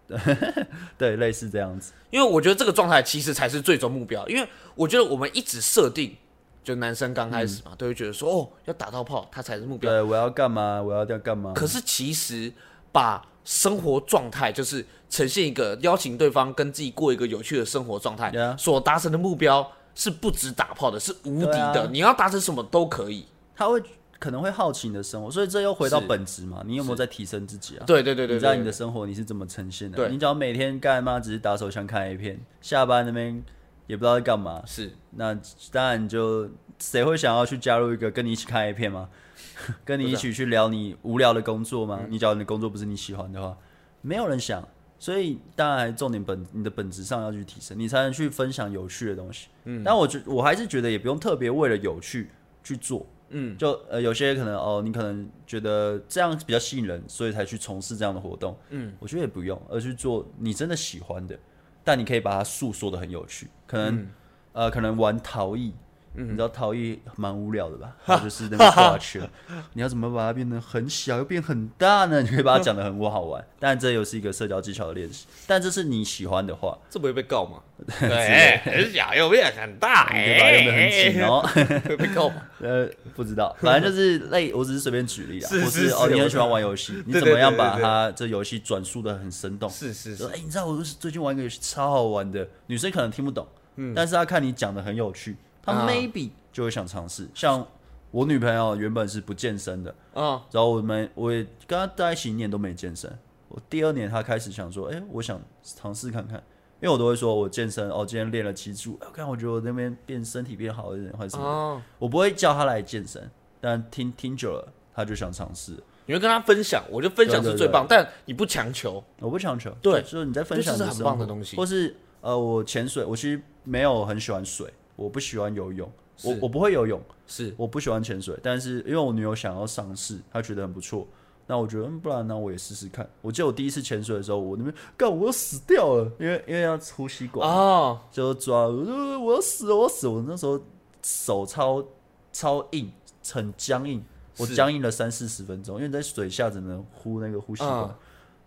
[0.95, 1.91] 对，类似这样子。
[2.11, 4.27] 因为我觉得这个状态其实才是最终目标。
[4.27, 6.15] 因为我觉得我们一直设定，
[6.63, 9.89] 就男生刚开始嘛，都会觉得说，哦，要打到炮，他才是目标。
[9.89, 10.79] 对，我要干嘛？
[10.79, 11.53] 我要要干嘛？
[11.55, 12.53] 可是其实
[12.91, 19.67] 把生活状态，就是呈现一个邀请对方跟自己过一个有趣的生活状态，所达成的目标。
[19.95, 21.81] 是不止打炮的，是无敌的。
[21.81, 23.25] 啊、你要达成什么都可以。
[23.55, 23.81] 他会
[24.17, 26.63] 可能会好奇你的生活，所以这又回到本质嘛。
[26.65, 27.83] 你有没有在提升自己啊？
[27.85, 29.97] 对对对对，你在你的生活你是怎么呈现的？
[29.97, 31.19] 对你只要每天干嘛？
[31.19, 33.41] 只是打手枪看 A 片，下班那边
[33.87, 34.63] 也不知道在干嘛。
[34.65, 35.37] 是，那
[35.71, 36.49] 当然就
[36.79, 39.09] 谁会想要去加入一个跟你一起看 A 片吗？
[39.85, 41.99] 跟你一起去聊你无聊的工作吗？
[42.01, 43.57] 嗯、你只要你的工作不是你喜欢的话，
[44.01, 44.67] 没有人想。
[45.01, 49.47] 所以当然重点本你的本质上要去提升，你才能去分享有趣的东西。
[49.63, 52.29] 嗯，但我觉我还是觉得也不用特别为了有趣
[52.63, 53.03] 去做。
[53.29, 58.55] 嗯，就呃有些可能哦，你可能觉得这样比较吸引人，所以才去从事这样的活动。
[58.69, 61.35] 嗯，我觉得也不用，而去做你真的喜欢的，
[61.83, 63.47] 但你可以把它诉说的很有趣。
[63.65, 64.07] 可能、嗯、
[64.53, 65.73] 呃可能玩陶艺。
[66.15, 67.95] 嗯、你知道陶艺蛮无聊的吧？
[68.05, 69.21] 它就是那个挂圈，
[69.73, 72.21] 你要怎么把它变得很小又变很大呢？
[72.23, 75.25] 你可以把它讲的很不好玩，但这又是一个社交技巧的练习。
[75.47, 77.59] 但这是你喜欢的话，这不会被告吗？
[77.99, 81.41] 对，很小又变很大，你可以把它用得很紧哦，
[81.87, 82.35] 会被告吗？
[82.59, 85.49] 呃，不知道，反正就是类，我只是随便举例啊。
[85.49, 89.69] 是是是，哦，你很喜欢玩游戏，你怎么样把它这游戏转述的很生动？
[89.69, 93.47] 是是是，哎，你知道我最近玩一个游戏超好玩的，女生可能听不懂，
[93.77, 95.35] 嗯，但是她看你讲的很有趣。
[95.63, 97.65] 他 maybe 就会想尝试，像
[98.09, 103.09] 我女朋友原本是不健身的，嗯，然后我们我也跟她在一起一年都没健身，
[103.47, 106.35] 我第二年她开始想说，哎，我想尝试看看，
[106.81, 113.29] 因为我都会说我健身哦，今天练了七组，看我觉得我那边变身体变好一点，或者什么，我不会叫她来健身，
[113.61, 115.71] 但听听久了，她就想尝试。
[116.07, 124.67] 你会跟她分享，我觉得分享是最棒，但你不强求，我不强求，对，就是你在分享是很棒的东西，或是呃，我潜水，我其实没有很喜欢水。
[125.01, 125.91] 我不喜欢游泳，
[126.23, 127.53] 我我不会游泳，是。
[127.57, 131.07] 我不喜欢潜水，但是因为我女友想要尝试，她觉得很不错，
[131.47, 133.09] 那我觉得，嗯，不然呢我也试试看。
[133.21, 140.61] 我记得我第一次潜水的时候，我那边干，我要死掉了，因为因为要呼吸管哦，就抓，我我要死了，我要死，我那时候
[141.01, 141.83] 手超
[142.31, 142.91] 超硬，
[143.27, 144.03] 很僵硬，
[144.37, 147.95] 我僵硬了三四十分钟，因为在水下只能呼那个呼吸管。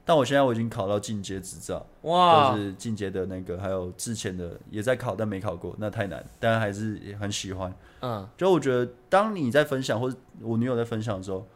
[0.05, 7.75] 但我现在我已经考到进阶执照，哇，就是进阶的那个，还有之前的也在考，但没考过，那太难，但还是也很喜欢。
[8.01, 11.47] 嗯，就我觉得，当你在分享或者我女友在分享的时候，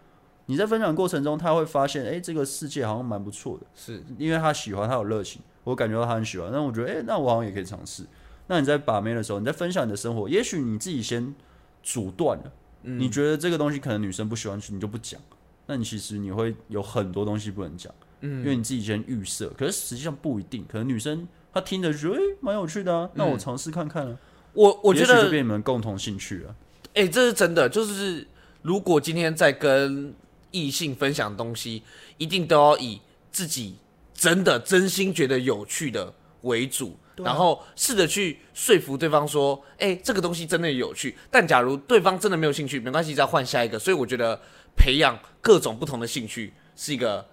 [0.47, 8.07] 你在分享过程中，她会发现，哎、欸，这个世界好像蛮不错的，是因为她喜欢，她有热情，我感觉到她很喜欢，那我觉得，哎、欸，那我好像也可以尝试。
[8.47, 11.35] 那你在把妹的时候，你在分享你的生活，也许你自己先
[11.83, 12.53] 阻断了，
[12.85, 15.21] 嗯、你觉得这个东西可能女生不喜欢吃，你就不讲，
[15.67, 17.93] 那你其实你会有很多东西不能讲。
[18.21, 24.11] 嗯，因为你自己先预设，可是实际上不一定，可能女生她听着觉得哎蛮、欸、有趣的啊，那我尝试看看啊。
[24.11, 24.19] 嗯、
[24.55, 26.55] 我我觉得就变你们共同兴趣了。
[26.95, 28.27] 哎、欸，这是真的，就是
[28.63, 30.13] 如果今天在跟
[30.51, 31.85] 异性分享东西，
[32.17, 33.01] 一定都要以
[33.31, 33.77] 自己
[34.13, 41.17] 真的真心觉得有趣的为主，啊、然后试着去说服对方说，哎、欸，这个东西真的有趣。
[41.31, 43.79] 但假如对方真的没有兴趣，没关系，再换下一个。
[43.79, 44.41] 所以我觉得
[44.77, 47.25] 培养各种不同的兴趣是一个。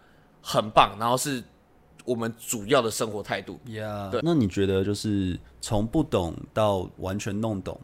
[0.48, 1.44] 很棒，然后是
[2.06, 3.60] 我们主要的生活态度。
[3.66, 4.22] Yeah，对。
[4.24, 7.82] 那你觉得就是从不懂到完全弄懂，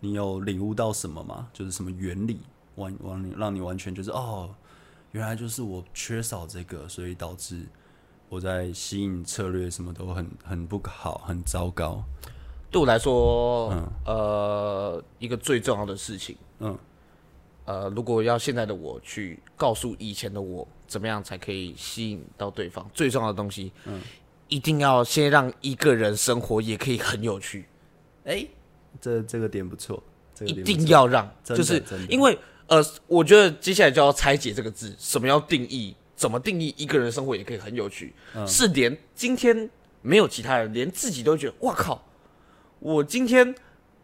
[0.00, 1.50] 你有领悟到什么吗？
[1.52, 2.40] 就是什么原理，
[2.76, 4.48] 完完让你完全就是哦，
[5.12, 7.66] 原来就是我缺少这个，所以导致
[8.30, 12.02] 我在吸引策略什么都很很不好，很糟糕。
[12.70, 16.78] 对我来说，嗯，呃，一个最重要的事情，嗯。
[17.66, 22.84] 呃，如果要现在的我去告诉以前的我，怎么样才可以吸引到对方？
[22.92, 24.00] 最重要的东西，嗯，
[24.48, 27.68] 一定要先让一个人生活也可以很有趣。
[28.24, 28.50] 哎、欸，
[29.00, 30.02] 这这个点不错，
[30.34, 35.94] 这个、不错，一定要让，就是因为呃，我觉得接下来就要拆解这个字，什么要定义？
[36.16, 38.12] 怎么定义一个人生活也可以很有趣？
[38.34, 39.70] 嗯、是连今天
[40.02, 42.02] 没有其他人，连自己都觉得，哇靠，
[42.80, 43.54] 我今天。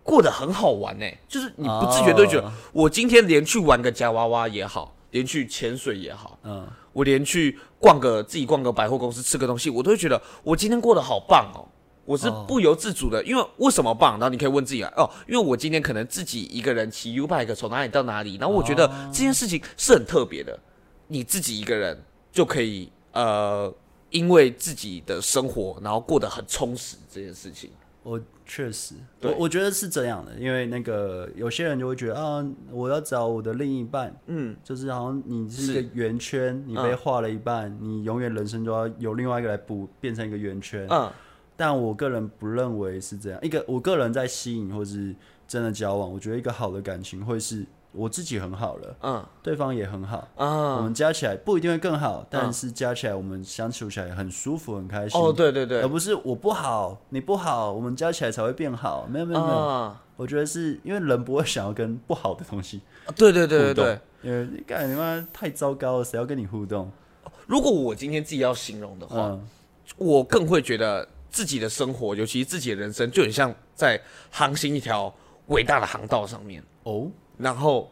[0.06, 11.62] 过得很好玩呢、欸，就是你不自觉都觉得，我今天连去玩个夹娃娃也好，连去潜水也好，嗯，我连去逛个自己逛个百货公司吃个东西，我都会觉得我今天过得好棒哦。
[12.04, 14.14] 我是不由自主的，因为为什么棒？
[14.14, 20.58] 然后你可以问自己啊，哦，因为我今天可能自己一个人骑 U bike 从哪里到哪里，然后我觉得这件事情是很特别的，
[21.06, 21.96] 你自己一个人
[22.32, 23.72] 就可以呃，
[24.10, 27.70] 因为自己的生活然后过得很充实这件事情。
[28.04, 41.10] 我确实，我我觉得是这样的，因为那个有些人就会觉得啊，我要找我的另一半，嗯，就是好像你是一个圆圈，你被画了一半，嗯、你永远人生都要有另外一个来补，变成一个圆圈，嗯，
[41.56, 45.12] 但我个人不认为是这样，一个我个人在吸引或是
[45.48, 47.66] 真的交往，我觉得一个好的感情会是。
[47.94, 55.20] 我自己很好了，嗯，对方也很好，嗯，我们加起来不一定会更好，但是加起来我们相处起来很舒服、很开心。
[55.20, 59.06] 哦，对对对，而不是我不好，你不好，我们加起来才会变好。
[59.08, 62.80] 没有没有没有，我觉得是因为人不会想要跟不好的东西，
[63.16, 66.90] 对对对对对，因为你妈太糟糕了，谁要跟你互动？
[67.46, 69.38] 如果我今天自己要形容的话，
[69.96, 75.14] 我更会觉得自己的生活，尤其是自己的人生，就很像在航行一条
[75.46, 76.60] 伟大的航道上面。
[76.82, 77.08] 哦。
[77.38, 77.90] 然后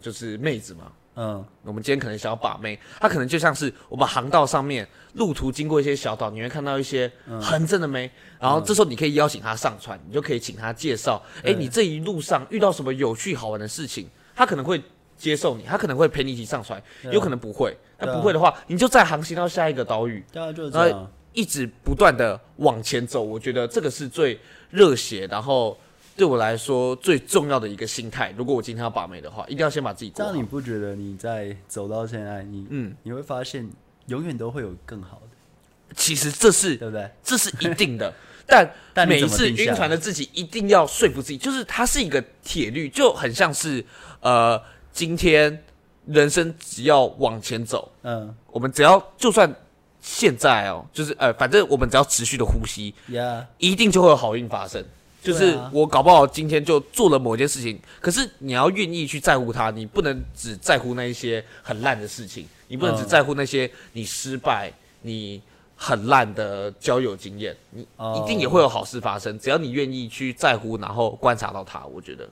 [0.00, 14.82] 就是妹子嘛，嗯，我们今天可能想要把妹，她可能就像是我们航道上面路途经过一些小岛，你会看到一些很正的妹，嗯、然后这时候你可以邀请她上船，你就可以请她介绍，哎、嗯，你这一路上遇到什么有趣好玩的事情，她可能会
[15.16, 21.10] 接受你，她可能会陪你一起上船，有可能不会，那不会的话，你就再航行到下一个岛屿，对啊，就是这样。
[21.32, 24.36] 一直不断的往前走，我觉得这个是最
[24.68, 25.78] 热血，然后
[26.16, 28.34] 对我来说最重要的一个心态。
[28.36, 30.30] 如果我今天要把妹的话，一定要先把自己过好。
[30.30, 33.68] 这样你不觉得你在走到现在，你嗯，你会发现
[34.06, 35.94] 永远都会有更好的。
[35.96, 37.10] 其实这是对不对？
[37.22, 38.12] 这是一定的。
[38.46, 43.84] 但但每一次晕船的自己一定要说服自己，就是它是一个铁律，就很像是
[44.20, 44.60] 呃，
[44.92, 45.62] 今天
[46.06, 49.54] 人生只要往前走，嗯，我们只要就算。
[50.02, 53.44] 现在哦，就是呃，反正我们只要持续的呼吸，Yeah.
[53.58, 54.82] 一定就会有好运发生。
[55.22, 65.42] 就是我搞不好今天就做了某件事情，可是你要愿意去在乎它，你不能只在乎那一些很烂的事情，你不能只在乎那些你失败、你
[65.76, 69.38] 很烂的交友经验，你一定也会有好事发生。
[69.38, 72.28] 只要你愿意去在乎，然后观察到它，我觉得。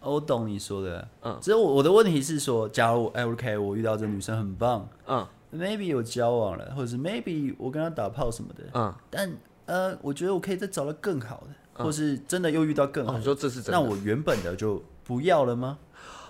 [0.00, 5.26] 我懂你说的，嗯，只是我我的问题是说，假如哎，OK，我遇到这女生很棒，嗯。
[5.50, 9.32] maybe 有交往了，或者是 maybe 我跟她打炮什么的，嗯，但
[9.64, 15.78] 呃，我觉得我可以再找到更好的，嗯、或是真的又遇到更好，哦、你说这是真的，那我原本的就不要了吗？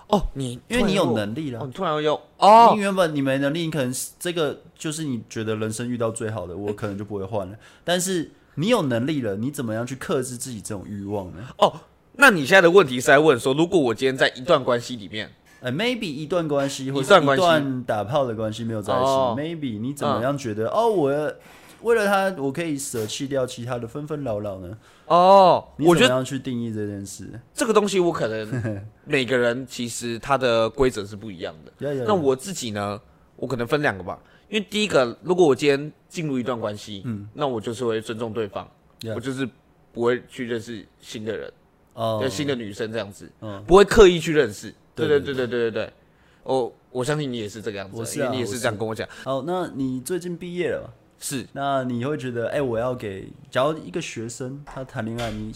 [0.07, 7.53] 哦，你因为你有能力了，哦、你突然又哦，你原本你没能力，你可能这个就是你觉得人生遇到最好的，我可能就不会换了。
[7.53, 11.43] 欸、但是你有能力了，你怎么样去克制自己这种欲望呢？
[11.57, 11.73] 哦，
[12.13, 15.29] 那你现在的问题是在问说，如果我今天在一段关系里面。
[15.61, 20.69] 呃，maybe 一段关系或者一段打炮的关系没有在一起，maybe 你怎么样觉得？
[20.69, 21.33] 哦，我
[21.81, 24.77] 为了他，我可以舍弃掉其他的纷纷扰扰呢？
[25.05, 27.27] 哦，我怎么样去定义这件事？
[27.53, 31.93] 这个东西我可能每个人其实他的规则是不一样的。
[32.05, 32.99] 那我自己呢？
[33.35, 34.19] 我可能分两个吧。
[34.49, 38.67] 因为第一个，如果我今天进入一段关系，嗯，那我就是会尊重对方，
[39.15, 39.47] 我就是
[39.93, 41.53] 不会去认识新的人，
[41.93, 44.73] 哦，新的女生这样子，嗯，不会刻意去认识。
[44.95, 45.93] 对对对对对对对，
[46.43, 49.07] 哦我相信你也是这个样子，是啊，因为你也是这样跟我讲。
[49.23, 50.91] 好，那你最近毕业了？
[51.19, 51.45] 是。
[51.53, 55.51] 那你会觉得，哎，我要给，假如一个学生他谈恋爱，你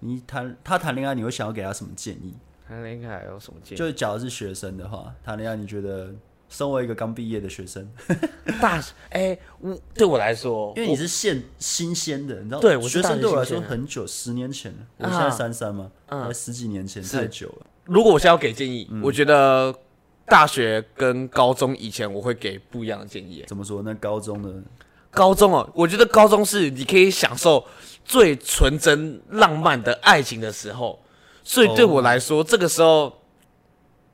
[0.00, 2.34] 你谈他谈恋爱，你会想要给他什么建议？
[2.66, 3.78] 谈恋爱有什么建议？
[3.78, 6.12] 就假如是学生的话，谈恋爱，你觉得
[6.48, 7.86] 身为一个刚毕业的学生，
[8.60, 17.66] 大学，哎，我对我来说，因为你是现新鲜的，你知道，对，学生对我来说很久，十年前了，我现在三三嘛，嗯，十几年前太久了。
[17.84, 19.74] 如果我现在要给建议，嗯、我觉得
[20.24, 23.44] 大学跟高中以前我会给不一样的建议。
[23.46, 23.82] 怎么说？
[23.82, 24.54] 那高中的
[25.14, 27.64] 高中哦，我觉得高中是你可以享受
[28.04, 31.00] 最纯真浪漫的爱情的时候，
[31.42, 33.12] 所以对我来说，哦、这个时候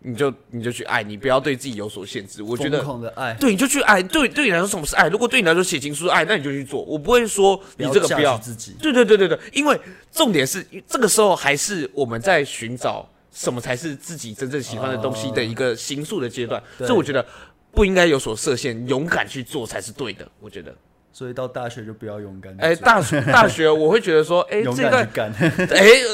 [0.00, 2.42] 你就你就去爱，你不要对自己有所限制。
[2.42, 4.02] 我觉得的爱，对，你就去爱。
[4.02, 5.08] 对，对你来说什么是爱？
[5.08, 6.82] 如果对你来说写情书爱，那你就去做。
[6.82, 8.76] 我不会说你这个不要自己。
[8.80, 9.80] 对对对对对，因为
[10.12, 13.08] 重点是这个时候还是我们在寻找。
[13.32, 17.24] 什么才是自己真正喜欢的东西的一个形塑的阶段，所以我觉得
[17.70, 20.28] 不应该有所设限，勇敢去做才是对的。
[20.40, 20.74] 我觉得，
[21.12, 22.56] 所以到大学就不要勇敢。
[22.58, 25.56] 哎，大学大学我会觉得说，哎， 这段干， 哎，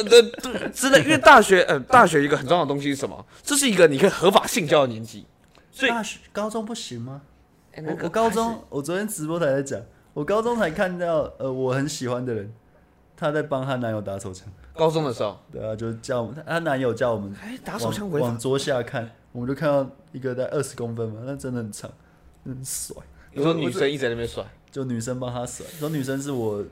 [0.08, 3.24] 对对，真的，因为大学，呃，大学一个很重要的东西是什么？
[3.42, 5.26] 这是一个你可以合法性交的年纪。
[5.70, 7.20] 所以大学高中不行吗？
[7.76, 9.80] 我我高中，我昨天直播台在讲，
[10.14, 12.50] 我高中才看到，呃，我很喜欢的人，
[13.14, 14.48] 她在帮她男友打手枪。
[14.74, 21.90] 高中的时候，对啊，就叫我们，她男友叫我们，哎，打手枪往桌下看，我们就看到一个在二十公分嘛，那真的很长，
[22.46, 22.96] 很帅。
[23.36, 26.64] 你说女生一直在那边甩，就女生帮他甩，说女生是我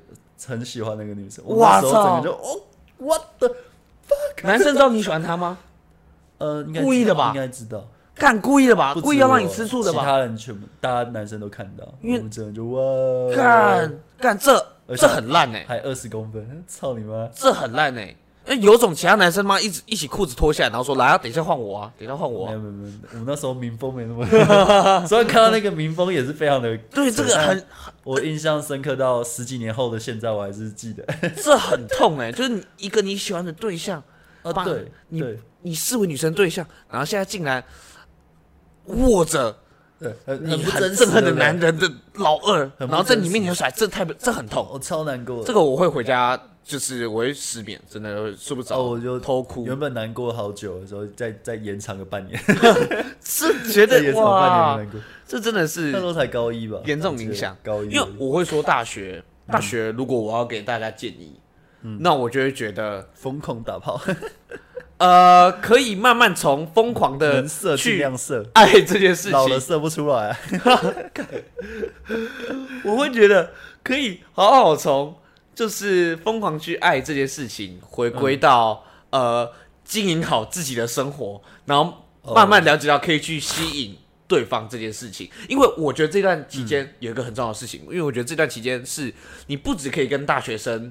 [0.46, 1.44] 很喜欢那个女生。
[1.56, 1.92] 哇操！
[1.92, 2.60] 整个就哦
[2.98, 4.44] ，what the fuck？
[4.44, 5.58] 男生知道你喜欢他吗？
[6.38, 7.28] 呃，故意的吧？
[7.28, 8.94] 应该知道，干故意的吧？
[8.94, 10.00] 故意要让你吃醋的吧？
[10.00, 14.66] 其他人全部，大家男生都看到，因为这就哇，干干这。
[14.98, 17.26] 这很烂哎，还二十公分，操你妈！
[17.34, 18.14] 这很烂哎，
[18.46, 22.46] 哎，有种其他男生妈一直一起裤子脱下来，然后说来啊，等一下换我啊，等一下换我。
[22.46, 26.76] 没有没有没有，我们那时候民风没那么，所以看到那个民风也是非常的。
[26.90, 27.66] 对，这个很，
[28.02, 31.04] 我印象深刻到十几年后的现在，我还是记得。
[31.42, 34.02] 这很痛哎，就是一个你喜欢的对象
[34.42, 35.24] 啊，对，你
[35.62, 37.64] 你视为女生对象，然后现在竟然
[38.86, 39.56] 握着。
[40.42, 45.42] 你很憎恨的男人的老二，然后在你面前甩，这太这很痛，我超难过。
[45.44, 48.82] 这个我会回家，就是我会失眠，真的会睡不着。
[48.82, 49.66] 我就偷哭。
[49.66, 52.40] 原本难过好久的时候，再再延长个半年，
[53.22, 54.80] 是觉得哇，
[55.26, 57.90] 这真的是那时候才高一吧，严重影响高一。
[57.90, 61.38] 因为我会说大学大学如果我要给大家建议，
[61.82, 64.00] 嗯、那我就会觉得疯狂打炮，
[64.96, 70.34] 呃，可以慢慢从疯狂的色去亮色爱这件事情，老了射不出来。
[72.84, 73.50] 我会觉得
[73.82, 75.14] 可以好好从
[75.54, 79.52] 就是疯狂去爱这件事情，回归到、嗯、呃
[79.84, 83.96] 经营好自己的生活，然后慢慢了解到可以去吸引。
[84.26, 89.12] 对方这件事情，因为我觉得这段期间有一个很重要的事情，嗯、因为我觉得这段期间是
[89.48, 90.90] 你不只可以跟大学生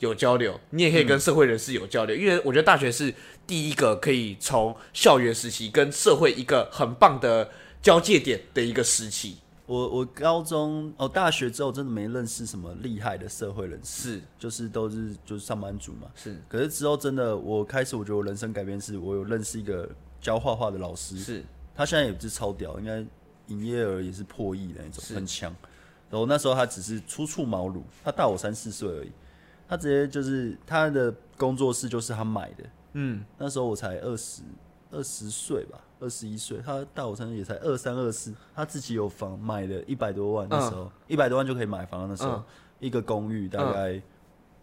[0.00, 3.12] 有交流，你也可以跟社会人士有交流，嗯、因为我觉得大学是
[3.46, 7.50] 第一个可以从校园时期跟社会一个很棒的
[7.80, 9.38] 交界点的一个时期。
[9.66, 16.36] 我我高中哦，大学之后真的没认识什么厉害的社会人士，是就是都是就是上班族嘛，是。
[16.48, 19.88] 可是之后真的，我开始我觉得我人生改变是，我有认识一个
[20.20, 21.44] 教画画的老师，是。
[21.74, 23.04] 他现在也不是超屌，应该
[23.46, 25.54] 营业额也是破亿的那种，很强。
[26.10, 29.10] 然后那时候他只是初出茅庐，他大我三四岁而已。
[29.66, 34.42] 他直接就是他的工作室就是他买的，嗯，那时候我才二十
[34.90, 42.42] 二十岁吧，二十一岁，他大我三岁也才二三二四，他自己有房买了一百多万，那时候一百多万就可以买房，那时候
[42.78, 44.00] 一个公寓大概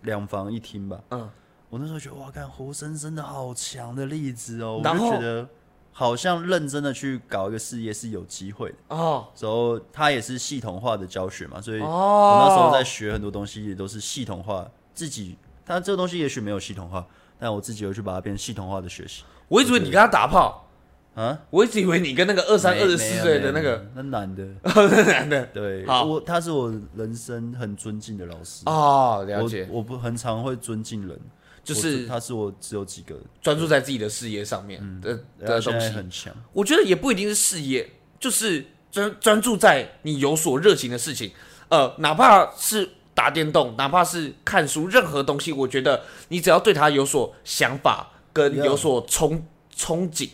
[0.02, 1.30] 两房一厅吧，嗯，
[1.70, 5.48] 我那时候觉得哇，看活生生的好强的例子哦，我就觉得。
[5.94, 17.06] 好像认真的去搞一个事业是有机会的哦，然后他也是系统化的教学嘛，所以我那时候在学很多东西也都是系统化，自己他这个东西也许没有系统化，
[17.38, 19.26] 但我自己又去把它变系统化的学习。
[19.50, 20.66] 我一直以为你跟他打炮
[21.14, 31.20] 啊，我一直以为你跟那个二三二十四岁的那个那男的， 那男的，对，我他是我人生很尊敬的老师哦，了解，我不很常会尊敬人。
[31.64, 36.34] 就是他是我只有几个专注在自己的事业上面的的东西很强。
[36.54, 37.88] 我觉得也不一定是事业，
[38.20, 41.32] 就是专专注在你有所热情的事情。
[41.70, 49.40] 呃，哪怕是打电动，哪怕是看书，任何东西，我觉得你只要对他有所想法跟有所憧
[49.78, 50.30] 憧憬，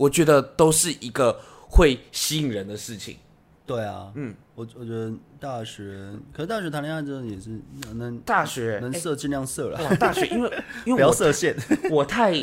[0.00, 1.38] 我觉得都是一个
[1.68, 3.18] 会吸引人的事情。
[3.66, 7.60] 对啊，嗯，我我觉得大学，可是大学谈恋爱真的也是
[7.94, 9.78] 能大学能设尽量设了。
[9.84, 10.50] 哇，大学因为
[10.86, 11.54] 因为不要设限，
[11.90, 12.34] 我太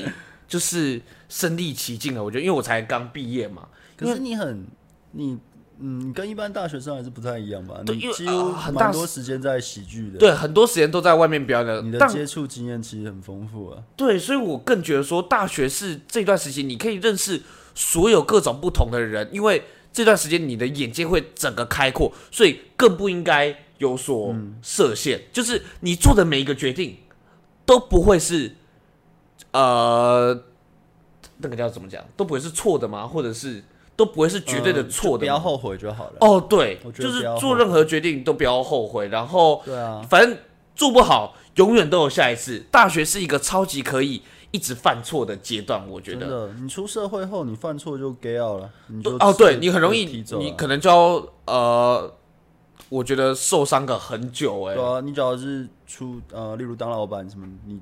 [0.47, 2.23] 就是身历其境了。
[2.23, 3.67] 我觉得，因为我才刚毕业嘛。
[3.97, 4.65] 可是你很
[5.11, 5.37] 你
[5.79, 7.81] 嗯，跟一般大学生还是不太一样吧？
[7.85, 11.85] 对，你几乎很多时间在喜剧的，对，很多时间都在外面表演。
[11.85, 13.83] 你的接触经验其实很丰富啊。
[13.95, 17.41] 对，所以我更觉得说，大学是这段时期你可以认识
[17.75, 19.63] 所有各种不同的人，因为。
[19.93, 25.17] 这段时间你的眼界会整个开阔，所以更不应该有所设限。
[25.17, 26.97] 嗯、就是你做的每一个决定
[27.65, 28.53] 都不会是，
[29.53, 30.43] 呃，
[31.37, 33.07] 那个叫怎么讲，都不会是错的吗？
[33.07, 33.63] 或者是
[33.97, 36.13] 都不会是绝对的错的、呃，不要后悔就好了。
[36.21, 39.09] 哦，对，就是做任何决定都不要后悔。
[39.09, 40.37] 然后，对啊，反正
[40.73, 42.59] 做不好，永远都有下一次。
[42.71, 44.21] 大学是一个超级可以。
[44.51, 52.13] 一直犯错的阶段，我觉得真的，你出社会后，你犯错就 get out 了，你就哦，对你很容易，你可能就要呃，
[52.87, 54.75] 我觉得受伤个很久哎。
[54.75, 57.81] 对啊，你只要是出呃，例如当老板什么，你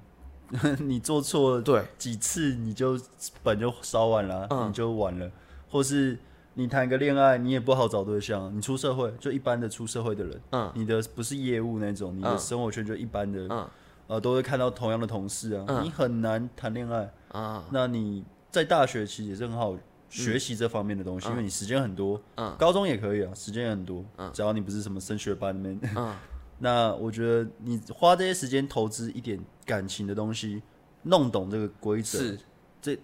[0.81, 2.99] 你做错对几次，你就
[3.43, 5.29] 本就烧完了，你就完了。
[5.69, 6.17] 或是
[6.53, 8.55] 你谈个恋爱，你也不好找对象。
[8.55, 13.67] 你出社会就一般的出社会的人，嗯，你的不是业务那种，你的生活圈就一般的，嗯。
[14.07, 17.65] 呃，都会看到同样的同事啊，嗯、你很难谈恋爱啊。
[17.71, 19.75] 那你在大学其实也是很好
[20.09, 22.21] 学习这方面的东西，嗯、因为你时间很多。
[22.35, 24.05] 嗯、高中也可以啊，时间也很多。
[24.17, 25.79] 嗯、只要你不是什么升学班里面。
[25.95, 26.13] 嗯、
[26.59, 30.61] 那我觉得你花这些时间投资一点感情的东西，
[31.01, 32.39] 弄懂这个规则，是
[32.79, 32.95] 这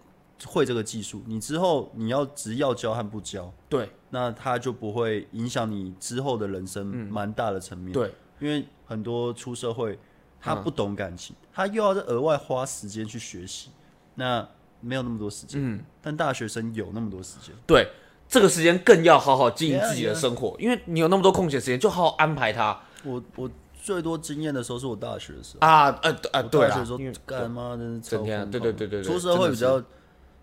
[0.48, 7.92] 会这个技术，你之后你要只要教和不教，对，那它就不会影响你之后的人生蛮大的层面。
[7.92, 9.98] 嗯、对，因为很多出社会。
[10.44, 13.70] 他不懂感情，他又要再额外花时间去学习，
[14.16, 14.44] 那
[14.80, 15.62] 没有那么多时间。
[15.64, 17.54] 嗯，但大学生有那么多时间。
[17.68, 17.88] 对，
[18.28, 22.76] 这个时间更要好好经营自己的生活，因为你有那么多空闲时间，就好好安排它。
[23.04, 23.48] 我我
[23.80, 26.84] 最多经验的时候是我大学的时候啊，呃呃，对啊，
[27.24, 28.50] 干妈真是超疯狂。
[28.50, 29.80] 对对对对，出社会比较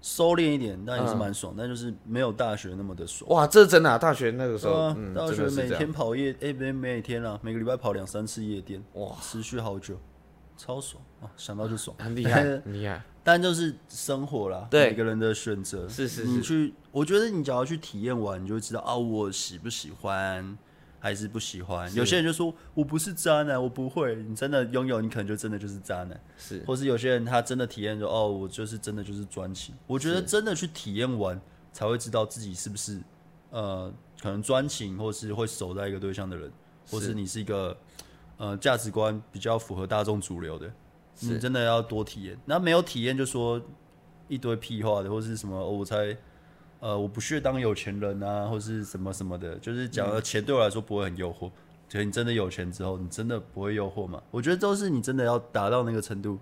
[0.00, 3.28] 收敛一点，但也是蛮爽，但就是没有大学那么的爽。
[3.30, 3.98] 哇，这是真的啊！
[3.98, 9.98] 大学那个时候，大学每天跑夜，哎，没每天啊，每个礼拜跑两三次夜店，哇，持续好久，
[10.56, 11.26] 超爽啊！
[11.36, 13.02] 想到就爽，很厉害， 很厉害。
[13.24, 20.56] 但就是生活啦，每个人的选择是是，你去，我觉得你只要去体验完，你就会知道啊，我喜不喜欢。
[21.00, 24.16] 还是不喜欢，有些人就说我不是渣男，我不会。
[24.16, 26.20] 你真的拥有，你可能就真的就是渣男。
[26.36, 29.74] 是，或是有些人他真的体验说，哦，我就是真的就是专情。
[29.86, 31.40] 我觉得真的去体验完，
[31.72, 33.00] 才会知道自己是不是
[33.50, 36.50] 呃，可能专情，或是会守在一个对象的人，
[36.90, 37.76] 或是你是一个
[38.36, 40.68] 呃价值观比较符合大众主流的，
[41.20, 42.36] 你真的要多体验。
[42.44, 43.62] 那没有体验就说
[44.26, 46.16] 一堆屁话的，或是什么、哦、我才
[46.80, 51.50] 呃我不屑当有钱人啊，或是什么什么的，就是讲的钱对我来说不会很诱惑。
[51.88, 54.22] 就你真的有钱之后，你真的不会诱惑吗？
[54.30, 56.38] 我觉得都是你真的要达到那个程度。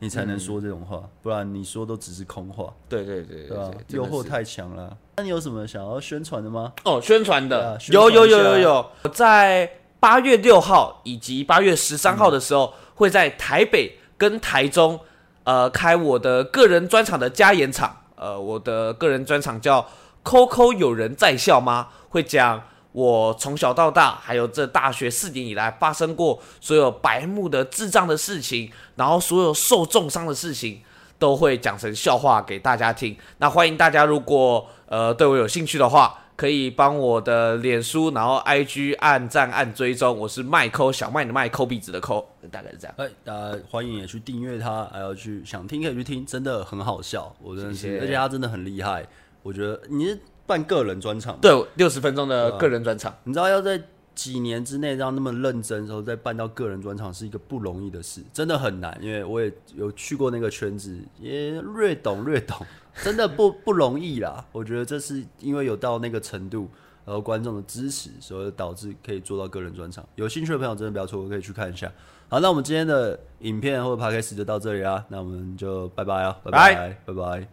[0.00, 2.72] 你才能说这种话，嗯、不然你说都只是空话。
[2.88, 3.58] 对对对对，
[3.88, 4.96] 诱惑太强了。
[5.16, 6.72] 那你有什么想要宣传的吗？
[6.84, 8.90] 哦，宣传的，有有有有有。
[9.02, 9.68] 我在
[9.98, 15.00] 八月六号以及八月十三号的时候，嗯、会在台北跟台中，
[15.42, 17.96] 呃，开我的个人专场的加演场。
[18.18, 19.86] 呃，我的个人专场叫
[20.24, 22.62] “Coco 有人在笑吗”，会讲。
[22.92, 30.80] 我从小到大，还有这大学四年以来发生过所有白目的智障的事情，然后所有受重伤的事情，
[31.18, 33.16] 都会讲成笑话给大家听。
[33.36, 40.16] 那欢迎大家，如果呃对我有兴趣的话，可以帮我的脸书，然后 IG 按赞按追踪。
[40.16, 42.94] 我是麦抠小麦的麦抠鼻子的抠，大概是这样。
[42.96, 49.04] 哎，大家欢迎也去订阅他，还要去想听可以去听，真的很好笑，我真的是，而且他真的很厉害。
[49.42, 50.16] 我觉得你是。
[50.48, 53.78] 办个人专场，对，六十分钟的个人专场，你知道要在
[54.14, 58.98] 几年之内让那么认真然后再办到个人专场是一个不容易的事，真的很难。
[59.02, 62.66] 因为我也有去过那个圈子，也略懂略懂，
[63.02, 64.44] 真的不不容易啦。
[64.52, 66.68] 我觉得这是因为有到那个程度，
[67.04, 70.06] 然后观众的支持，所以导致可以做到个人专场。
[70.16, 71.90] 有兴趣的朋友真的不要错过，可以去看一下。
[72.28, 77.48] 好，那我们今天的影片或者 podcast 就到这里啦，那我们就拜拜啊，拜拜，拜拜。